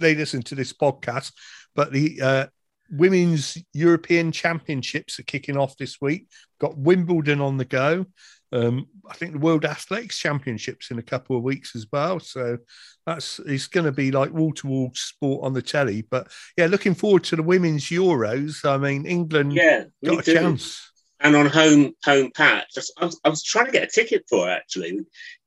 they 0.00 0.14
listen 0.14 0.42
to 0.42 0.54
this 0.56 0.72
podcast, 0.72 1.32
but 1.76 1.92
the 1.92 2.20
uh, 2.20 2.46
women's 2.90 3.58
European 3.72 4.32
Championships 4.32 5.18
are 5.18 5.24
kicking 5.24 5.56
off 5.56 5.76
this 5.76 6.00
week. 6.00 6.28
Got 6.60 6.78
Wimbledon 6.78 7.40
on 7.40 7.56
the 7.56 7.64
go. 7.64 8.06
Um, 8.50 8.86
I 9.08 9.14
think 9.14 9.32
the 9.32 9.38
World 9.38 9.64
Athletics 9.66 10.18
Championships 10.18 10.90
in 10.90 10.98
a 10.98 11.02
couple 11.02 11.36
of 11.36 11.42
weeks 11.42 11.76
as 11.76 11.86
well. 11.92 12.18
So 12.18 12.58
that's 13.06 13.38
it's 13.40 13.66
going 13.66 13.84
to 13.86 13.92
be 13.92 14.10
like 14.10 14.32
wall 14.32 14.52
to 14.54 14.66
wall 14.66 14.90
sport 14.94 15.44
on 15.44 15.52
the 15.52 15.62
telly. 15.62 16.02
But 16.10 16.28
yeah, 16.56 16.66
looking 16.66 16.94
forward 16.94 17.24
to 17.24 17.36
the 17.36 17.42
women's 17.42 17.84
Euros. 17.86 18.64
I 18.64 18.78
mean, 18.78 19.04
England 19.06 19.52
Yeah, 19.52 19.84
got 20.04 20.20
a 20.20 20.22
too. 20.22 20.34
chance. 20.34 20.87
And 21.20 21.34
on 21.34 21.46
home 21.46 21.94
home 22.04 22.30
patch, 22.32 22.78
I 22.96 23.04
was- 23.04 23.20
I 23.24 23.28
was, 23.28 23.42
trying 23.42 23.66
to 23.66 23.72
get 23.72 23.82
a 23.82 23.90
ticket 23.90 24.24
for 24.28 24.48
it 24.48 24.52
actually 24.52 25.00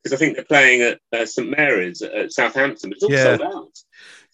because 0.03 0.13
I 0.13 0.17
think 0.17 0.35
they're 0.35 0.45
playing 0.45 0.81
at 0.81 0.99
uh, 1.13 1.25
St 1.25 1.49
Mary's 1.49 2.01
at, 2.01 2.11
at 2.13 2.33
Southampton, 2.33 2.89
but 2.89 2.95
it's 2.97 3.03
all 3.03 3.11
Yeah. 3.11 3.37
sold 3.37 3.41
out. 3.41 3.79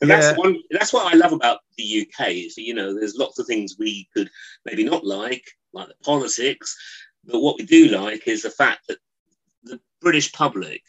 And 0.01 0.09
that's 0.09 0.37
one. 0.37 0.61
That's 0.71 0.93
what 0.93 1.13
I 1.13 1.17
love 1.17 1.33
about 1.33 1.59
the 1.77 2.01
UK. 2.01 2.45
Is 2.45 2.55
that, 2.55 2.63
you 2.63 2.73
know, 2.73 2.93
there's 2.93 3.15
lots 3.15 3.39
of 3.39 3.47
things 3.47 3.75
we 3.77 4.07
could 4.15 4.29
maybe 4.65 4.83
not 4.83 5.05
like, 5.05 5.43
like 5.73 5.87
the 5.87 5.95
politics, 6.03 6.75
but 7.25 7.41
what 7.41 7.57
we 7.57 7.65
do 7.65 7.89
like 7.89 8.27
is 8.27 8.43
the 8.43 8.49
fact 8.49 8.87
that 8.87 8.97
the 9.63 9.79
British 10.01 10.31
public, 10.31 10.81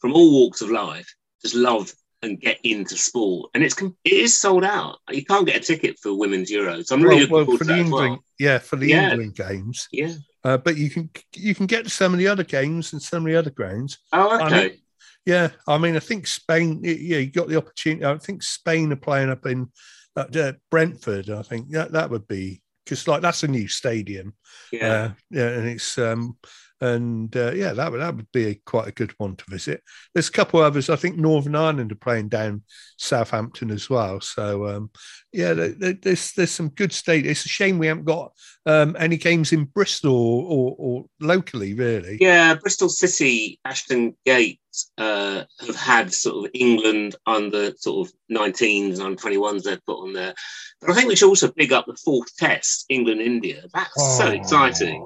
from 0.00 0.12
all 0.12 0.32
walks 0.32 0.60
of 0.60 0.70
life, 0.70 1.14
just 1.42 1.54
love 1.54 1.92
and 2.24 2.40
get 2.40 2.58
into 2.64 2.96
sport, 2.96 3.50
and 3.54 3.62
it's 3.62 3.80
it 3.80 3.94
is 4.04 4.36
sold 4.36 4.64
out. 4.64 4.98
You 5.10 5.24
can't 5.24 5.46
get 5.46 5.56
a 5.56 5.60
ticket 5.60 5.98
for 6.00 6.14
women's 6.18 6.50
Euros. 6.50 6.90
I'm 6.90 7.02
really 7.02 7.26
well, 7.26 7.44
well, 7.46 7.56
for 7.56 7.64
the 7.64 7.76
England, 7.78 8.10
well. 8.12 8.24
yeah, 8.38 8.58
for 8.58 8.76
the 8.76 8.88
Yeah. 8.88 9.10
England 9.10 9.34
games. 9.36 9.88
Yeah. 9.92 10.14
Uh, 10.42 10.56
but 10.58 10.76
you 10.76 10.90
can 10.90 11.10
you 11.34 11.54
can 11.54 11.66
get 11.66 11.84
to 11.84 11.90
some 11.90 12.12
of 12.12 12.18
the 12.18 12.28
other 12.28 12.44
games 12.44 12.92
and 12.92 13.00
some 13.00 13.24
of 13.24 13.32
the 13.32 13.38
other 13.38 13.50
grounds. 13.50 13.98
Oh, 14.12 14.28
I 14.30 14.46
okay. 14.46 14.68
mean- 14.68 14.78
Yeah, 15.26 15.48
I 15.66 15.78
mean, 15.78 15.96
I 15.96 16.00
think 16.00 16.26
Spain. 16.26 16.80
Yeah, 16.82 17.18
you 17.18 17.30
got 17.30 17.48
the 17.48 17.56
opportunity. 17.56 18.04
I 18.04 18.18
think 18.18 18.42
Spain 18.42 18.92
are 18.92 18.96
playing 18.96 19.30
up 19.30 19.46
in 19.46 19.68
uh, 20.16 20.26
uh, 20.34 20.52
Brentford. 20.70 21.30
I 21.30 21.42
think 21.42 21.70
that 21.70 21.92
that 21.92 22.10
would 22.10 22.28
be 22.28 22.60
because 22.84 23.08
like 23.08 23.22
that's 23.22 23.42
a 23.42 23.48
new 23.48 23.66
stadium. 23.68 24.34
yeah. 24.72 24.88
Uh, 24.92 25.10
yeah, 25.30 25.48
and 25.48 25.66
it's 25.68 25.96
um 25.98 26.36
and 26.84 27.34
uh, 27.36 27.52
yeah, 27.52 27.72
that 27.72 27.90
would 27.90 28.00
that 28.00 28.14
would 28.16 28.30
be 28.32 28.46
a, 28.46 28.54
quite 28.66 28.88
a 28.88 28.92
good 28.92 29.12
one 29.18 29.36
to 29.36 29.44
visit. 29.48 29.82
There's 30.12 30.28
a 30.28 30.32
couple 30.32 30.60
of 30.60 30.66
others. 30.66 30.90
I 30.90 30.96
think 30.96 31.16
Northern 31.16 31.56
Ireland 31.56 31.92
are 31.92 31.96
playing 31.96 32.28
down 32.28 32.62
Southampton 32.98 33.70
as 33.70 33.88
well. 33.88 34.20
So 34.20 34.66
um, 34.66 34.90
yeah, 35.32 35.52
there, 35.54 35.68
there- 35.70 35.98
there's 36.02 36.32
there's 36.32 36.50
some 36.50 36.68
good 36.70 36.92
state. 36.92 37.26
It's 37.26 37.44
a 37.46 37.48
shame 37.48 37.78
we 37.78 37.86
haven't 37.86 38.04
got 38.04 38.32
um, 38.66 38.96
any 38.98 39.16
games 39.16 39.52
in 39.52 39.64
Bristol 39.64 40.14
or, 40.14 40.42
or, 40.48 40.76
or 40.78 41.04
locally, 41.20 41.74
really. 41.74 42.18
Yeah, 42.20 42.54
Bristol 42.54 42.88
City, 42.88 43.58
Ashton 43.64 44.16
Gate 44.24 44.60
uh, 44.98 45.44
have 45.60 45.76
had 45.76 46.12
sort 46.12 46.44
of 46.46 46.50
England 46.54 47.14
under 47.26 47.74
sort 47.76 48.08
of 48.08 48.14
19s 48.30 48.94
and 48.94 49.02
under 49.02 49.20
21s 49.22 49.62
they've 49.62 49.84
put 49.86 50.02
on 50.02 50.12
there. 50.12 50.34
But 50.80 50.90
I 50.90 50.94
think 50.94 51.08
we 51.08 51.16
should 51.16 51.28
also 51.28 51.50
big 51.52 51.72
up 51.72 51.86
the 51.86 51.96
fourth 52.04 52.34
test, 52.36 52.84
England 52.88 53.20
India. 53.20 53.62
That's 53.72 54.18
so 54.18 54.28
exciting. 54.28 55.02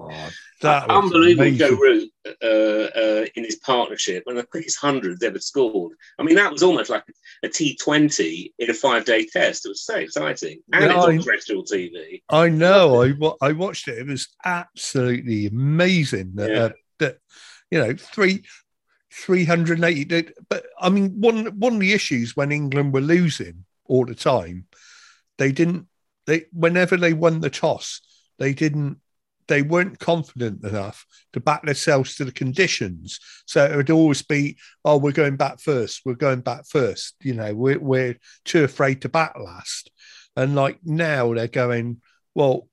That 0.61 0.89
was 0.89 1.05
Unbelievable 1.05 1.57
Joe. 1.57 1.77
Root 1.77 2.11
uh, 2.27 2.47
uh, 2.47 3.25
in 3.37 3.45
his 3.45 3.57
partnership 3.57 4.25
and 4.27 4.37
the 4.37 4.43
quickest 4.45 4.79
hundreds 4.81 5.23
ever 5.23 5.39
scored. 5.39 5.93
I 6.19 6.25
mean, 6.25 6.35
that 6.35 6.51
was 6.53 6.63
almost 6.65 6.91
like 6.91 7.05
a 7.45 7.49
T20 7.49 8.53
in 8.59 8.71
a 8.71 8.75
five 8.75 9.05
day 9.05 9.25
test. 9.27 9.67
It 9.67 9.69
was 9.71 9.85
so 9.85 9.97
exciting. 9.97 10.61
And 10.73 10.85
Yeah, 10.85 10.97
it's 10.97 11.05
on 11.07 11.19
I- 11.19 11.23
terrestrial 11.23 11.65
TV. 11.65 12.23
I 12.29 12.49
know. 12.49 13.03
I 13.03 13.13
I 13.41 13.53
watched 13.53 13.87
it. 13.89 13.99
It 13.99 14.07
was 14.09 14.29
absolutely 14.45 15.47
amazing. 15.47 16.33
That, 16.35 16.51
Yeah. 16.51 16.59
uh, 16.65 16.71
that 16.99 17.19
you 17.71 17.79
know 17.79 17.95
three. 17.97 18.45
380 19.11 20.33
but 20.49 20.67
i 20.81 20.89
mean 20.89 21.19
one 21.21 21.47
one 21.59 21.75
of 21.75 21.81
the 21.81 21.93
issues 21.93 22.37
when 22.37 22.53
england 22.53 22.93
were 22.93 23.01
losing 23.01 23.65
all 23.87 24.05
the 24.05 24.15
time 24.15 24.67
they 25.39 25.51
didn't 25.51 25.87
they 26.27 26.45
whenever 26.53 26.97
they 26.97 27.15
won 27.15 27.41
the 27.41 27.51
toss 27.51 28.01
they 28.39 28.53
didn't 28.53 28.99
they 29.49 29.63
weren't 29.63 29.99
confident 29.99 30.65
enough 30.65 31.07
to 31.33 31.41
back 31.41 31.63
themselves 31.63 32.17
to 32.17 32.25
the 32.25 32.33
conditions. 32.33 33.19
So 33.47 33.65
it 33.65 33.75
would 33.75 33.91
always 33.91 34.23
be 34.23 34.59
oh 34.85 34.99
we're 34.99 35.13
going 35.13 35.37
back 35.37 35.61
first 35.61 36.03
we're 36.05 36.15
going 36.15 36.41
back 36.41 36.67
first 36.67 37.15
you 37.21 37.35
know 37.35 37.55
we're, 37.55 37.79
we're 37.79 38.19
too 38.45 38.65
afraid 38.65 39.03
to 39.03 39.09
bat 39.09 39.41
last. 39.41 39.91
And 40.37 40.55
like 40.55 40.79
now 40.85 41.35
they're 41.35 41.49
going 41.49 42.01
well 42.35 42.69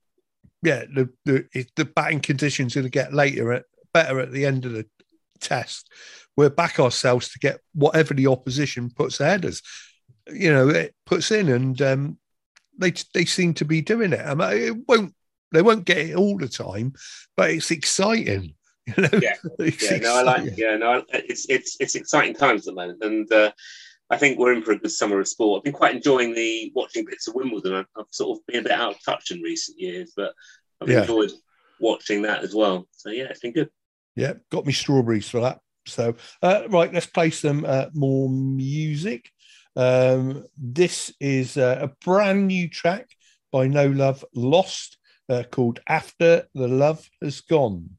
yeah 0.62 0.84
the 0.92 1.10
the, 1.24 1.66
the 1.74 1.84
batting 1.84 2.20
conditions 2.20 2.76
are 2.76 2.80
going 2.80 2.90
to 2.90 2.98
get 2.98 3.12
later 3.12 3.52
at, 3.52 3.64
better 3.92 4.20
at 4.20 4.30
the 4.30 4.46
end 4.46 4.66
of 4.66 4.72
the 4.72 4.86
test. 5.40 5.90
We're 6.36 6.50
back 6.50 6.78
ourselves 6.78 7.30
to 7.30 7.38
get 7.38 7.60
whatever 7.74 8.14
the 8.14 8.26
opposition 8.26 8.90
puts 8.90 9.18
ahead 9.20 9.44
us. 9.46 9.62
You 10.30 10.52
know 10.52 10.68
it 10.68 10.94
puts 11.06 11.30
in 11.30 11.48
and 11.48 11.80
um 11.82 12.18
they 12.78 12.92
they 13.14 13.24
seem 13.24 13.54
to 13.54 13.64
be 13.64 13.80
doing 13.80 14.12
it. 14.12 14.20
I 14.20 14.34
mean, 14.34 14.50
it 14.52 14.76
won't 14.88 15.14
they 15.56 15.62
won't 15.62 15.84
get 15.84 15.98
it 15.98 16.14
all 16.14 16.36
the 16.38 16.48
time 16.48 16.92
but 17.36 17.50
it's 17.50 17.70
exciting 17.70 18.54
you 18.86 19.02
know 19.02 19.08
Yeah. 19.20 19.34
It's 19.58 19.82
yeah, 19.82 19.96
no, 19.98 20.14
I 20.16 20.22
like. 20.22 20.36
exciting. 20.44 20.54
Yeah, 20.58 20.76
no, 20.76 21.04
it's 21.12 21.46
it's 21.48 21.76
it's 21.80 21.94
exciting 21.96 22.34
times 22.34 22.68
at 22.68 22.74
the 22.74 22.80
moment, 22.80 23.02
and 23.02 23.32
uh, 23.32 23.50
I 24.10 24.16
think 24.16 24.38
we're 24.38 24.52
in 24.52 24.62
for 24.62 24.70
a 24.72 24.78
good 24.78 24.92
summer 24.92 25.18
of 25.18 25.26
sport. 25.26 25.58
I've 25.58 25.64
been 25.64 25.72
quite 25.72 25.96
enjoying 25.96 26.34
the 26.34 26.70
watching 26.74 27.04
bits 27.04 27.26
of 27.26 27.34
Wimbledon. 27.34 27.74
I've, 27.74 27.86
I've 27.98 28.06
sort 28.12 28.38
of 28.38 28.46
been 28.46 28.60
a 28.60 28.62
bit 28.62 28.70
out 28.72 28.94
of 28.94 29.04
touch 29.04 29.32
in 29.32 29.40
recent 29.42 29.80
years, 29.80 30.12
but 30.16 30.32
I've 30.80 30.88
Yeah. 30.88 31.00
enjoyed 31.00 31.32
watching 31.80 32.22
that 32.22 32.44
as 32.44 32.54
well. 32.54 32.86
So 32.92 33.10
yeah, 33.10 33.24
it's 33.24 33.40
been 33.40 33.52
good. 33.52 33.70
Yeah, 34.14 34.34
got 34.52 34.64
me 34.66 34.72
strawberries 34.72 35.28
for 35.28 35.40
that. 35.40 35.58
So, 35.86 36.14
uh, 36.42 36.62
right, 36.68 36.92
let's 36.94 37.06
play 37.06 37.30
some 37.30 37.64
uh, 37.66 37.86
more 37.92 38.28
music. 38.30 39.28
Um, 39.74 40.44
this 40.56 41.12
is 41.20 41.56
uh, 41.56 41.78
a 41.82 41.88
brand 42.04 42.46
new 42.46 42.68
track 42.68 43.08
by 43.50 43.66
No 43.66 43.88
Love 43.88 44.24
Lost 44.34 44.96
uh, 45.28 45.42
called 45.50 45.80
After 45.88 46.46
the 46.54 46.68
Love 46.68 47.08
Has 47.22 47.40
Gone. 47.40 47.90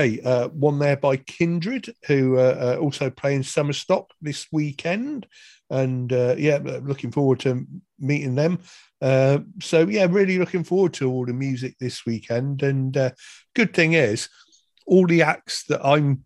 Okay, 0.00 0.18
uh, 0.22 0.48
one 0.48 0.78
there 0.78 0.96
by 0.96 1.18
Kindred, 1.18 1.94
who 2.06 2.38
uh, 2.38 2.76
uh, 2.78 2.80
also 2.80 3.10
playing 3.10 3.42
Somerstock 3.42 4.06
this 4.22 4.46
weekend, 4.50 5.26
and 5.68 6.10
uh, 6.10 6.36
yeah, 6.38 6.58
looking 6.82 7.12
forward 7.12 7.40
to 7.40 7.66
meeting 7.98 8.34
them. 8.34 8.60
Uh, 9.02 9.40
so 9.60 9.86
yeah, 9.86 10.06
really 10.08 10.38
looking 10.38 10.64
forward 10.64 10.94
to 10.94 11.10
all 11.10 11.26
the 11.26 11.34
music 11.34 11.76
this 11.78 12.06
weekend. 12.06 12.62
And 12.62 12.96
uh, 12.96 13.10
good 13.54 13.74
thing 13.74 13.92
is, 13.92 14.30
all 14.86 15.06
the 15.06 15.20
acts 15.20 15.64
that 15.64 15.84
I'm 15.84 16.24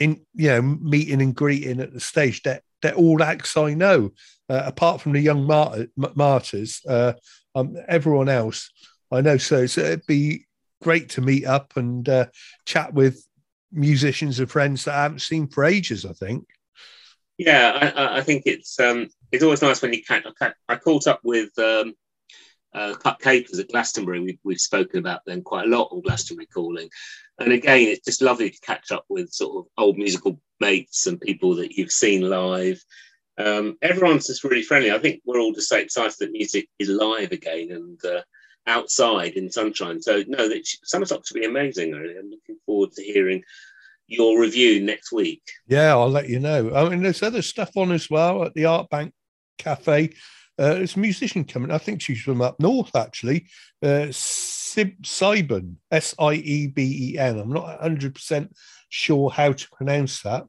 in, 0.00 0.26
you 0.34 0.48
know, 0.48 0.62
meeting 0.62 1.22
and 1.22 1.32
greeting 1.32 1.80
at 1.80 1.92
the 1.92 2.00
stage, 2.00 2.42
that 2.42 2.64
they're, 2.82 2.90
they're 2.90 3.00
all 3.00 3.22
acts 3.22 3.56
I 3.56 3.74
know, 3.74 4.10
apart 4.48 5.00
from 5.00 5.12
the 5.12 5.20
young 5.20 5.44
martyr, 5.44 5.86
martyrs. 6.16 6.82
Um, 6.88 7.76
everyone 7.86 8.28
else 8.28 8.68
I 9.12 9.20
know. 9.20 9.36
So, 9.36 9.66
so 9.66 9.82
it'd 9.82 10.06
be 10.06 10.45
great 10.82 11.10
to 11.10 11.20
meet 11.20 11.46
up 11.46 11.76
and 11.76 12.08
uh, 12.08 12.26
chat 12.64 12.92
with 12.92 13.26
musicians 13.72 14.38
and 14.38 14.50
friends 14.50 14.84
that 14.84 14.94
I 14.94 15.02
haven't 15.02 15.20
seen 15.20 15.48
for 15.48 15.64
ages. 15.64 16.04
I 16.04 16.12
think. 16.12 16.46
Yeah, 17.38 17.92
I, 17.96 18.18
I 18.18 18.20
think 18.22 18.44
it's 18.46 18.78
um, 18.80 19.08
it's 19.30 19.42
always 19.42 19.62
nice 19.62 19.82
when 19.82 19.92
you 19.92 20.02
catch. 20.02 20.24
I 20.68 20.76
caught 20.76 21.06
up 21.06 21.20
with 21.22 21.50
um, 21.58 21.94
uh, 22.74 22.94
at 23.04 23.68
Glastonbury. 23.70 24.20
We've, 24.20 24.38
we've 24.44 24.60
spoken 24.60 24.98
about 24.98 25.24
them 25.24 25.42
quite 25.42 25.66
a 25.66 25.70
lot 25.70 25.88
on 25.92 26.02
Glastonbury 26.02 26.46
Calling, 26.46 26.88
and 27.38 27.52
again, 27.52 27.88
it's 27.88 28.04
just 28.04 28.22
lovely 28.22 28.50
to 28.50 28.60
catch 28.60 28.90
up 28.90 29.04
with 29.08 29.32
sort 29.32 29.58
of 29.58 29.70
old 29.76 29.98
musical 29.98 30.40
mates 30.60 31.06
and 31.06 31.20
people 31.20 31.54
that 31.56 31.72
you've 31.72 31.92
seen 31.92 32.22
live. 32.22 32.82
Um, 33.38 33.76
everyone's 33.82 34.28
just 34.28 34.44
really 34.44 34.62
friendly. 34.62 34.90
I 34.90 34.98
think 34.98 35.20
we're 35.26 35.40
all 35.40 35.52
just 35.52 35.68
so 35.68 35.76
excited 35.76 36.16
that 36.20 36.32
music 36.32 36.68
is 36.78 36.88
live 36.88 37.32
again, 37.32 37.70
and 37.70 38.04
uh, 38.04 38.22
outside 38.66 39.32
in 39.32 39.50
sunshine. 39.50 40.00
So 40.02 40.24
no, 40.26 40.48
that 40.48 40.66
Somerstock 40.84 41.26
should 41.26 41.34
be 41.34 41.46
amazing. 41.46 41.92
Really. 41.92 42.18
I'm 42.18 42.30
looking 42.30 42.58
forward 42.64 42.92
to 42.92 43.02
hearing 43.02 43.42
your 44.06 44.40
review 44.40 44.82
next 44.82 45.12
week. 45.12 45.42
Yeah, 45.66 45.90
I'll 45.92 46.10
let 46.10 46.28
you 46.28 46.38
know. 46.38 46.74
I 46.74 46.88
mean, 46.88 47.02
there's 47.02 47.22
other 47.22 47.42
stuff 47.42 47.76
on 47.76 47.92
as 47.92 48.08
well 48.08 48.44
at 48.44 48.54
the 48.54 48.66
Art 48.66 48.88
Bank 48.88 49.12
Cafe. 49.58 50.10
Uh, 50.58 50.74
there's 50.74 50.96
a 50.96 51.00
musician 51.00 51.44
coming. 51.44 51.70
I 51.70 51.78
think 51.78 52.00
she's 52.00 52.22
from 52.22 52.40
up 52.40 52.58
north, 52.60 52.94
actually. 52.96 53.46
Uh, 53.82 54.06
Sib 54.10 55.04
Sieben, 55.04 55.78
S 55.90 56.14
I 56.18 56.34
E 56.34 56.66
B 56.68 57.12
E 57.12 57.18
N. 57.18 57.38
I'm 57.38 57.52
not 57.52 57.80
100% 57.80 58.48
sure 58.88 59.30
how 59.30 59.52
to 59.52 59.68
pronounce 59.70 60.22
that. 60.22 60.44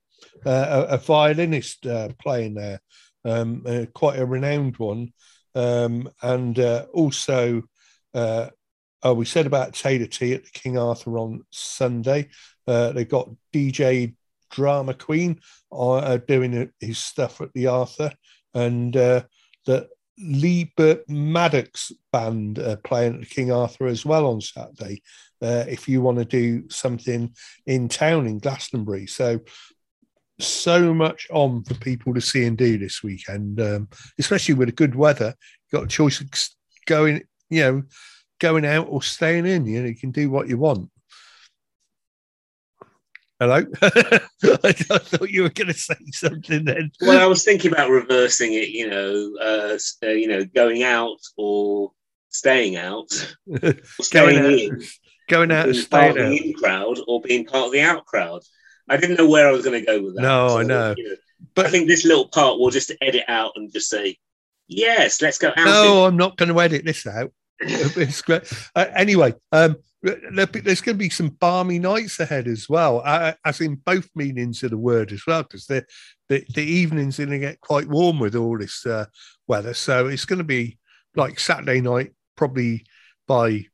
Uh, 0.46 0.86
a, 0.90 0.94
a, 0.94 0.98
violinist 0.98 1.86
uh, 1.86 2.10
playing 2.20 2.54
there, 2.54 2.80
um, 3.26 3.64
uh, 3.66 3.86
quite 3.94 4.20
a 4.20 4.26
renowned 4.26 4.78
one. 4.78 5.12
Um, 5.56 6.10
and 6.22 6.60
uh, 6.60 6.86
also 6.94 7.64
uh, 8.18 8.50
oh, 9.04 9.14
we 9.14 9.26
said 9.26 9.46
about 9.46 9.74
Taylor 9.74 10.08
T 10.08 10.34
at 10.34 10.44
the 10.44 10.52
King 10.52 10.78
Arthur 10.78 11.18
on 11.18 11.46
Sunday. 11.52 12.30
Uh, 12.66 12.92
they 12.92 13.06
got 13.06 13.30
DJ 13.54 14.16
Drama 14.50 14.94
Queen 14.94 15.40
uh, 15.72 16.18
doing 16.18 16.72
his 16.80 16.98
stuff 16.98 17.42
at 17.42 17.54
the 17.54 17.68
Arthur, 17.68 18.12
and 18.54 18.98
uh, 18.98 19.22
the 19.66 19.88
Liebert 20.18 21.08
Maddox 21.08 21.92
band 22.12 22.58
uh, 22.58 22.78
playing 22.78 23.16
at 23.16 23.20
the 23.20 23.28
King 23.28 23.52
Arthur 23.52 23.86
as 23.86 24.04
well 24.04 24.26
on 24.26 24.42
Saturday. 24.42 25.04
Uh, 25.42 25.66
if 25.70 25.88
you 25.88 26.02
want 26.02 26.18
to 26.18 26.26
do 26.26 26.68
something 26.70 27.32
in 27.68 27.88
town 27.88 28.26
in 28.26 28.40
Glastonbury, 28.40 29.06
so 29.06 29.40
so 30.40 30.94
much 30.94 31.28
on 31.32 31.64
for 31.64 31.74
people 31.76 32.14
to 32.14 32.22
see 32.22 32.46
and 32.46 32.58
do 32.58 32.78
this 32.78 33.02
weekend, 33.04 33.60
um, 33.60 33.88
especially 34.20 34.54
with 34.54 34.68
the 34.68 34.74
good 34.74 34.96
weather. 34.96 35.34
You've 35.72 35.82
got 35.82 35.86
a 35.86 35.88
choice 35.88 36.22
of 36.22 36.30
going 36.86 37.24
you 37.50 37.62
know, 37.62 37.84
going 38.40 38.66
out 38.66 38.88
or 38.90 39.02
staying 39.02 39.46
in. 39.46 39.66
You 39.66 39.82
know, 39.82 39.88
you 39.88 39.96
can 39.96 40.12
do 40.12 40.30
what 40.30 40.48
you 40.48 40.58
want. 40.58 40.90
Hello. 43.40 43.58
I 43.84 44.72
thought 44.74 45.30
you 45.30 45.44
were 45.44 45.50
going 45.50 45.68
to 45.68 45.74
say 45.74 45.96
something 46.12 46.66
then. 46.66 46.92
Well, 47.02 47.22
I 47.22 47.28
was 47.28 47.44
thinking 47.44 47.72
about 47.72 47.92
reversing 47.92 48.54
it. 48.54 48.70
You 48.70 48.90
know, 48.90 49.32
uh, 49.40 49.78
uh, 50.04 50.10
you 50.10 50.28
know, 50.28 50.44
going 50.44 50.82
out 50.82 51.20
or 51.38 51.92
staying 52.30 52.78
out, 52.78 53.10
or 53.48 53.74
staying 54.02 54.42
going 54.42 54.60
in, 54.60 54.74
out, 54.74 54.82
going 55.30 55.52
out, 55.52 55.66
and 55.68 55.76
staying 55.76 56.14
staying 56.14 56.40
out. 56.40 56.46
in 56.46 56.54
crowd, 56.54 56.98
or 57.08 57.22
being 57.22 57.46
part 57.46 57.68
of 57.68 57.72
the 57.74 57.82
out 57.82 58.06
crowd. 58.06 58.42
I 58.90 58.98
didn't 58.98 59.18
know 59.18 59.30
where 59.30 59.48
I 59.48 59.52
was 59.52 59.66
going 59.66 59.80
to 59.80 59.86
go 59.86 60.02
with 60.02 60.16
that. 60.16 60.22
No, 60.24 60.48
so, 60.48 60.58
I 60.60 60.64
know. 60.64 60.96
You 60.98 61.10
know. 61.10 61.16
But 61.54 61.68
I 61.68 61.70
think 61.70 61.88
this 61.88 62.06
little 62.06 62.30
part 62.30 62.58
will 62.58 62.72
just 62.72 62.92
edit 63.02 63.26
out 63.28 63.52
and 63.56 63.72
just 63.72 63.90
say, 63.90 64.18
"Yes, 64.68 65.22
let's 65.22 65.38
go 65.38 65.50
out." 65.50 65.66
No, 65.66 66.06
I'm 66.06 66.18
not 66.18 66.38
going 66.38 66.54
to 66.54 66.60
edit 66.62 66.86
this 66.86 67.06
out. 67.06 67.32
it's 67.60 68.22
great. 68.22 68.44
Uh, 68.76 68.86
anyway, 68.96 69.34
um, 69.52 69.78
there's 70.04 70.82
going 70.82 70.96
to 70.96 71.04
be 71.04 71.10
some 71.10 71.30
balmy 71.30 71.80
nights 71.80 72.20
ahead 72.20 72.48
as 72.48 72.70
well, 72.70 73.02
uh, 73.04 73.34
as 73.46 73.62
in 73.62 73.76
both 73.76 74.08
meanings 74.16 74.62
of 74.64 74.70
the 74.72 74.78
word 74.78 75.12
as 75.12 75.24
well, 75.26 75.42
because 75.42 75.66
the, 75.66 75.84
the 76.30 76.46
the 76.54 76.64
evenings 76.64 77.18
going 77.18 77.30
to 77.30 77.40
get 77.40 77.62
quite 77.62 77.88
warm 77.88 78.20
with 78.20 78.36
all 78.36 78.58
this 78.58 78.86
uh, 78.86 79.06
weather. 79.48 79.74
So 79.74 80.08
it's 80.08 80.26
going 80.26 80.38
to 80.38 80.46
be 80.46 80.78
like 81.16 81.40
Saturday 81.40 81.82
night, 81.82 82.14
probably 82.36 82.86
by 83.28 83.66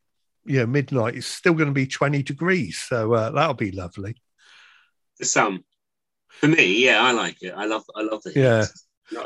you 0.46 0.60
know 0.60 0.66
midnight. 0.66 1.16
It's 1.16 1.28
still 1.28 1.54
going 1.54 1.68
to 1.68 1.74
be 1.74 1.88
20 1.88 2.24
degrees, 2.24 2.80
so 2.80 3.14
uh, 3.14 3.32
that'll 3.32 3.54
be 3.54 3.72
lovely. 3.72 4.16
For 5.18 5.26
some, 5.26 5.64
for 6.30 6.48
me, 6.48 6.86
yeah, 6.86 7.02
I 7.02 7.12
like 7.12 7.42
it. 7.42 7.54
I 7.56 7.66
love, 7.66 7.84
I 7.96 8.02
love 8.02 8.24
the 8.24 8.32
heat. 8.32 8.40
yeah. 8.40 8.66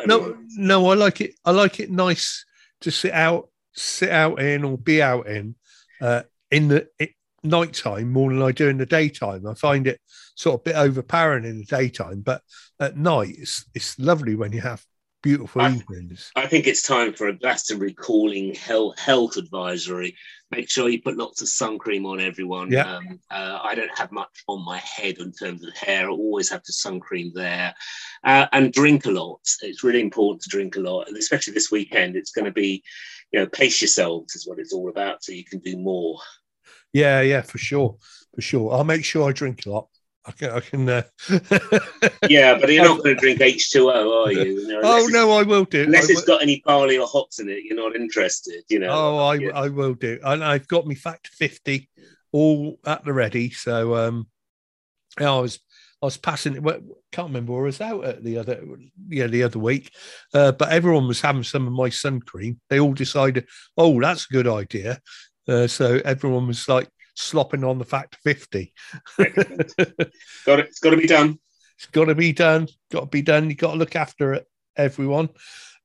No, 0.06 0.38
no, 0.56 0.90
I 0.90 0.96
like 0.96 1.22
it. 1.22 1.36
I 1.46 1.52
like 1.52 1.80
it 1.80 1.92
nice 1.92 2.46
to 2.82 2.92
sit 2.92 3.14
out 3.14 3.50
sit 3.74 4.10
out 4.10 4.42
in 4.42 4.64
or 4.64 4.78
be 4.78 5.02
out 5.02 5.28
in 5.28 5.56
uh, 6.02 6.24
in 6.52 6.68
the 6.68 6.88
it, 7.00 7.12
nighttime 7.44 8.12
more 8.12 8.32
than 8.32 8.42
I 8.42 8.52
do 8.52 8.68
in 8.68 8.78
the 8.78 8.86
daytime. 8.86 9.46
I 9.48 9.54
find 9.54 9.88
it 9.88 10.00
sort 10.36 10.56
of 10.56 10.62
a 10.62 10.64
bit 10.64 10.76
overpowering 10.76 11.46
in 11.46 11.60
the 11.60 11.66
daytime, 11.66 12.22
but 12.22 12.42
at 12.80 12.98
night 12.98 13.36
it's 13.38 13.66
it's 13.74 13.98
lovely 14.00 14.36
when 14.36 14.52
you 14.52 14.62
have 14.62 14.84
beautiful 15.28 15.62
I, 15.62 15.72
evenings. 15.72 16.32
I 16.36 16.48
think 16.48 16.68
it's 16.68 16.82
time 16.82 17.14
for 17.14 17.28
a 17.28 17.38
Glastonbury 17.38 17.94
calling 17.94 18.56
health 18.56 18.98
health 18.98 19.38
advisory. 19.38 20.16
Make 20.52 20.70
sure 20.70 20.88
you 20.88 21.02
put 21.02 21.18
lots 21.18 21.42
of 21.42 21.50
sun 21.50 21.78
cream 21.78 22.06
on 22.06 22.22
everyone. 22.22 22.72
Yeah. 22.72 22.96
Um, 22.96 23.20
uh, 23.30 23.60
I 23.62 23.76
don't 23.76 23.98
have 23.98 24.12
much 24.12 24.44
on 24.48 24.64
my 24.64 24.78
head 24.78 25.18
in 25.18 25.34
terms 25.34 25.66
of 25.66 25.76
hair. 25.76 26.10
I 26.10 26.12
always 26.12 26.50
have 26.50 26.64
the 26.64 26.74
sun 26.74 27.00
cream 27.00 27.32
there, 27.36 27.76
uh, 28.24 28.48
and 28.54 28.72
drink 28.72 29.06
a 29.06 29.12
lot. 29.12 29.42
It's 29.62 29.84
really 29.84 30.02
important 30.02 30.42
to 30.44 30.50
drink 30.50 30.78
a 30.78 30.80
lot, 30.80 31.08
and 31.08 31.18
especially 31.18 31.54
this 31.54 31.72
weekend. 31.72 32.16
It's 32.16 32.32
going 32.32 32.46
to 32.46 32.52
be 32.52 32.84
you 33.32 33.40
know, 33.40 33.48
pace 33.48 33.82
yourselves 33.82 34.36
is 34.36 34.48
what 34.48 34.60
it's 34.60 34.74
all 34.74 34.90
about, 34.90 35.24
so 35.24 35.32
you 35.34 35.44
can 35.44 35.60
do 35.60 35.78
more. 35.78 36.18
Yeah, 36.94 37.22
yeah, 37.22 37.42
for 37.42 37.58
sure, 37.58 37.98
for 38.34 38.42
sure. 38.42 38.72
I'll 38.72 38.84
make 38.84 39.04
sure 39.04 39.30
I 39.30 39.34
drink 39.34 39.66
a 39.66 39.70
lot. 39.70 39.90
I 40.28 40.32
can. 40.32 40.50
I 40.52 40.60
can 40.60 40.90
uh... 40.90 41.02
yeah, 42.30 42.58
but 42.60 42.72
you're 42.72 42.84
not 42.84 42.98
going 43.04 43.16
to 43.16 43.20
drink 43.20 43.40
H2O, 43.40 44.26
are 44.26 44.32
you? 44.32 44.44
you 44.44 44.68
know, 44.68 44.82
oh 44.84 45.08
no, 45.10 45.32
I 45.32 45.44
will 45.44 45.64
do. 45.64 45.84
Unless 45.84 46.10
I 46.10 46.14
it's 46.14 46.26
got 46.26 46.42
any 46.42 46.62
barley 46.66 46.98
or 46.98 47.08
hops 47.08 47.40
in 47.40 47.50
it, 47.50 47.64
you're 47.64 47.78
not 47.78 47.96
interested. 47.96 48.64
You 48.70 48.80
know. 48.80 48.90
Oh, 48.90 49.18
I, 49.20 49.36
yeah. 49.36 49.52
I 49.56 49.70
will 49.70 49.94
do, 49.94 50.20
and 50.24 50.44
I've 50.44 50.68
got 50.68 50.86
me 50.86 50.96
fact 50.96 51.30
fifty 51.30 51.90
all 52.32 52.78
at 52.86 53.06
the 53.06 53.14
ready. 53.14 53.52
So 53.52 53.96
um, 53.96 54.28
I 55.18 55.40
was 55.40 55.60
I 56.02 56.08
was 56.08 56.18
passing. 56.18 56.62
Can't 57.12 57.30
remember 57.30 57.54
where 57.54 57.64
I 57.64 57.66
was 57.66 57.82
out 57.82 58.04
at 58.04 58.24
the 58.24 58.38
other, 58.38 58.64
yeah, 59.08 59.28
the 59.28 59.44
other 59.44 59.60
week. 59.60 59.92
Uh, 60.34 60.52
but 60.52 60.70
everyone 60.70 61.08
was 61.08 61.22
having 61.22 61.44
some 61.44 61.66
of 61.66 61.74
my 61.74 61.90
sun 61.90 62.20
cream. 62.20 62.60
They 62.70 62.80
all 62.80 62.94
decided, 62.94 63.48
oh, 63.78 64.00
that's 64.02 64.26
a 64.26 64.34
good 64.34 64.48
idea. 64.48 65.00
Uh, 65.48 65.68
so 65.68 66.02
everyone 66.04 66.48
was 66.48 66.68
like 66.68 66.90
slopping 67.18 67.64
on 67.64 67.78
the 67.80 67.86
fact 67.86 68.18
fifty. 68.24 68.74
got 69.18 69.28
it. 69.28 70.68
It's 70.68 70.80
got 70.80 70.92
to 70.92 70.98
be 70.98 71.08
done. 71.08 71.40
It's 71.78 71.88
got 71.88 72.06
to 72.06 72.16
be 72.16 72.34
done. 72.34 72.68
Got 72.92 73.02
to 73.02 73.06
be 73.08 73.22
done. 73.22 73.50
You've 73.50 73.60
got 73.60 73.72
to 73.72 73.78
look 73.78 73.96
after 73.96 74.34
it, 74.34 74.48
everyone. 74.76 75.30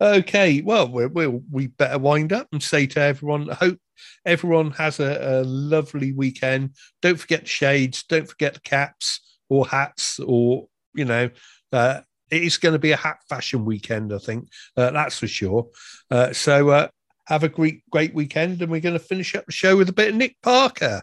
Okay, 0.00 0.62
well, 0.62 0.88
we 0.88 1.06
we'll, 1.06 1.42
we 1.50 1.68
better 1.68 1.98
wind 1.98 2.32
up 2.32 2.48
and 2.52 2.62
say 2.62 2.86
to 2.88 3.00
everyone, 3.00 3.50
I 3.50 3.54
hope 3.54 3.78
everyone 4.26 4.72
has 4.72 4.98
a, 4.98 5.42
a 5.42 5.44
lovely 5.44 6.12
weekend. 6.12 6.70
Don't 7.02 7.20
forget 7.20 7.42
the 7.42 7.48
shades. 7.48 8.02
Don't 8.02 8.28
forget 8.28 8.54
the 8.54 8.60
caps 8.60 9.20
or 9.52 9.66
hats 9.66 10.18
or 10.18 10.66
you 10.94 11.04
know 11.04 11.28
uh, 11.72 12.00
it 12.30 12.42
is 12.42 12.56
going 12.56 12.72
to 12.72 12.78
be 12.78 12.92
a 12.92 12.96
hat 12.96 13.18
fashion 13.28 13.66
weekend 13.66 14.12
i 14.12 14.18
think 14.18 14.48
uh, 14.78 14.90
that's 14.90 15.18
for 15.18 15.26
sure 15.26 15.66
uh, 16.10 16.32
so 16.32 16.70
uh, 16.70 16.88
have 17.26 17.44
a 17.44 17.48
great 17.48 17.82
great 17.90 18.14
weekend 18.14 18.62
and 18.62 18.70
we're 18.70 18.80
going 18.80 18.98
to 18.98 18.98
finish 18.98 19.34
up 19.34 19.44
the 19.44 19.52
show 19.52 19.76
with 19.76 19.90
a 19.90 19.92
bit 19.92 20.08
of 20.08 20.14
nick 20.14 20.36
parker 20.42 21.02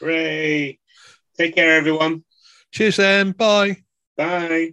Hooray. 0.00 0.78
Take 1.36 1.54
care, 1.54 1.76
everyone. 1.76 2.24
Cheers, 2.72 2.96
then. 2.96 3.32
Bye. 3.32 3.82
Bye. 4.16 4.72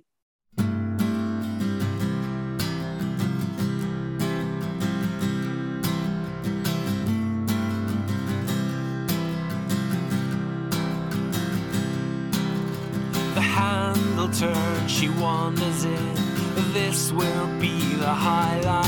turn, 14.33 14.87
she 14.87 15.09
wanders 15.09 15.85
in. 15.85 16.15
This 16.73 17.11
will 17.11 17.47
be 17.59 17.77
the 17.95 18.07
highlight. 18.07 18.82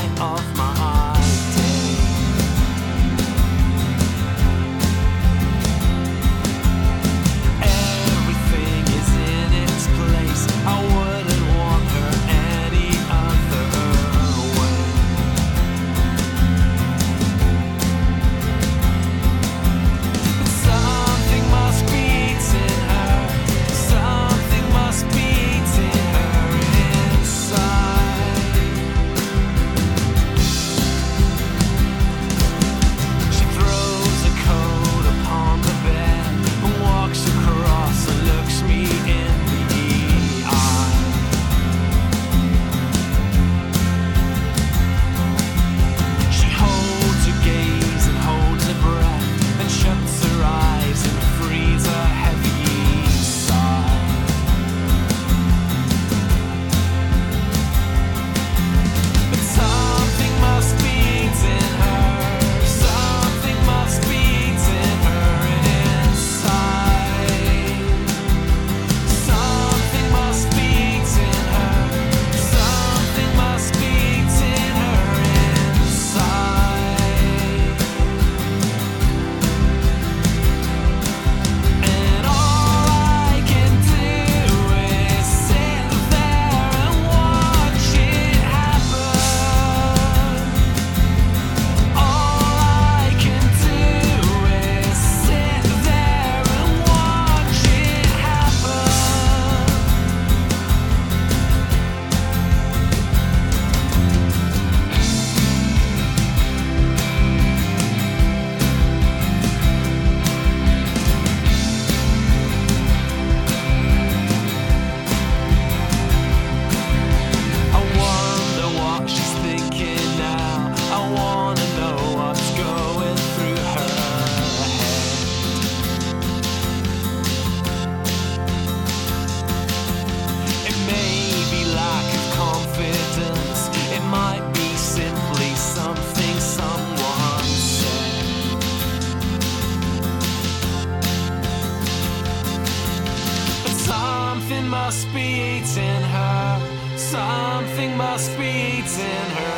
Be 148.16 148.78
eating 148.78 149.30
her 149.36 149.55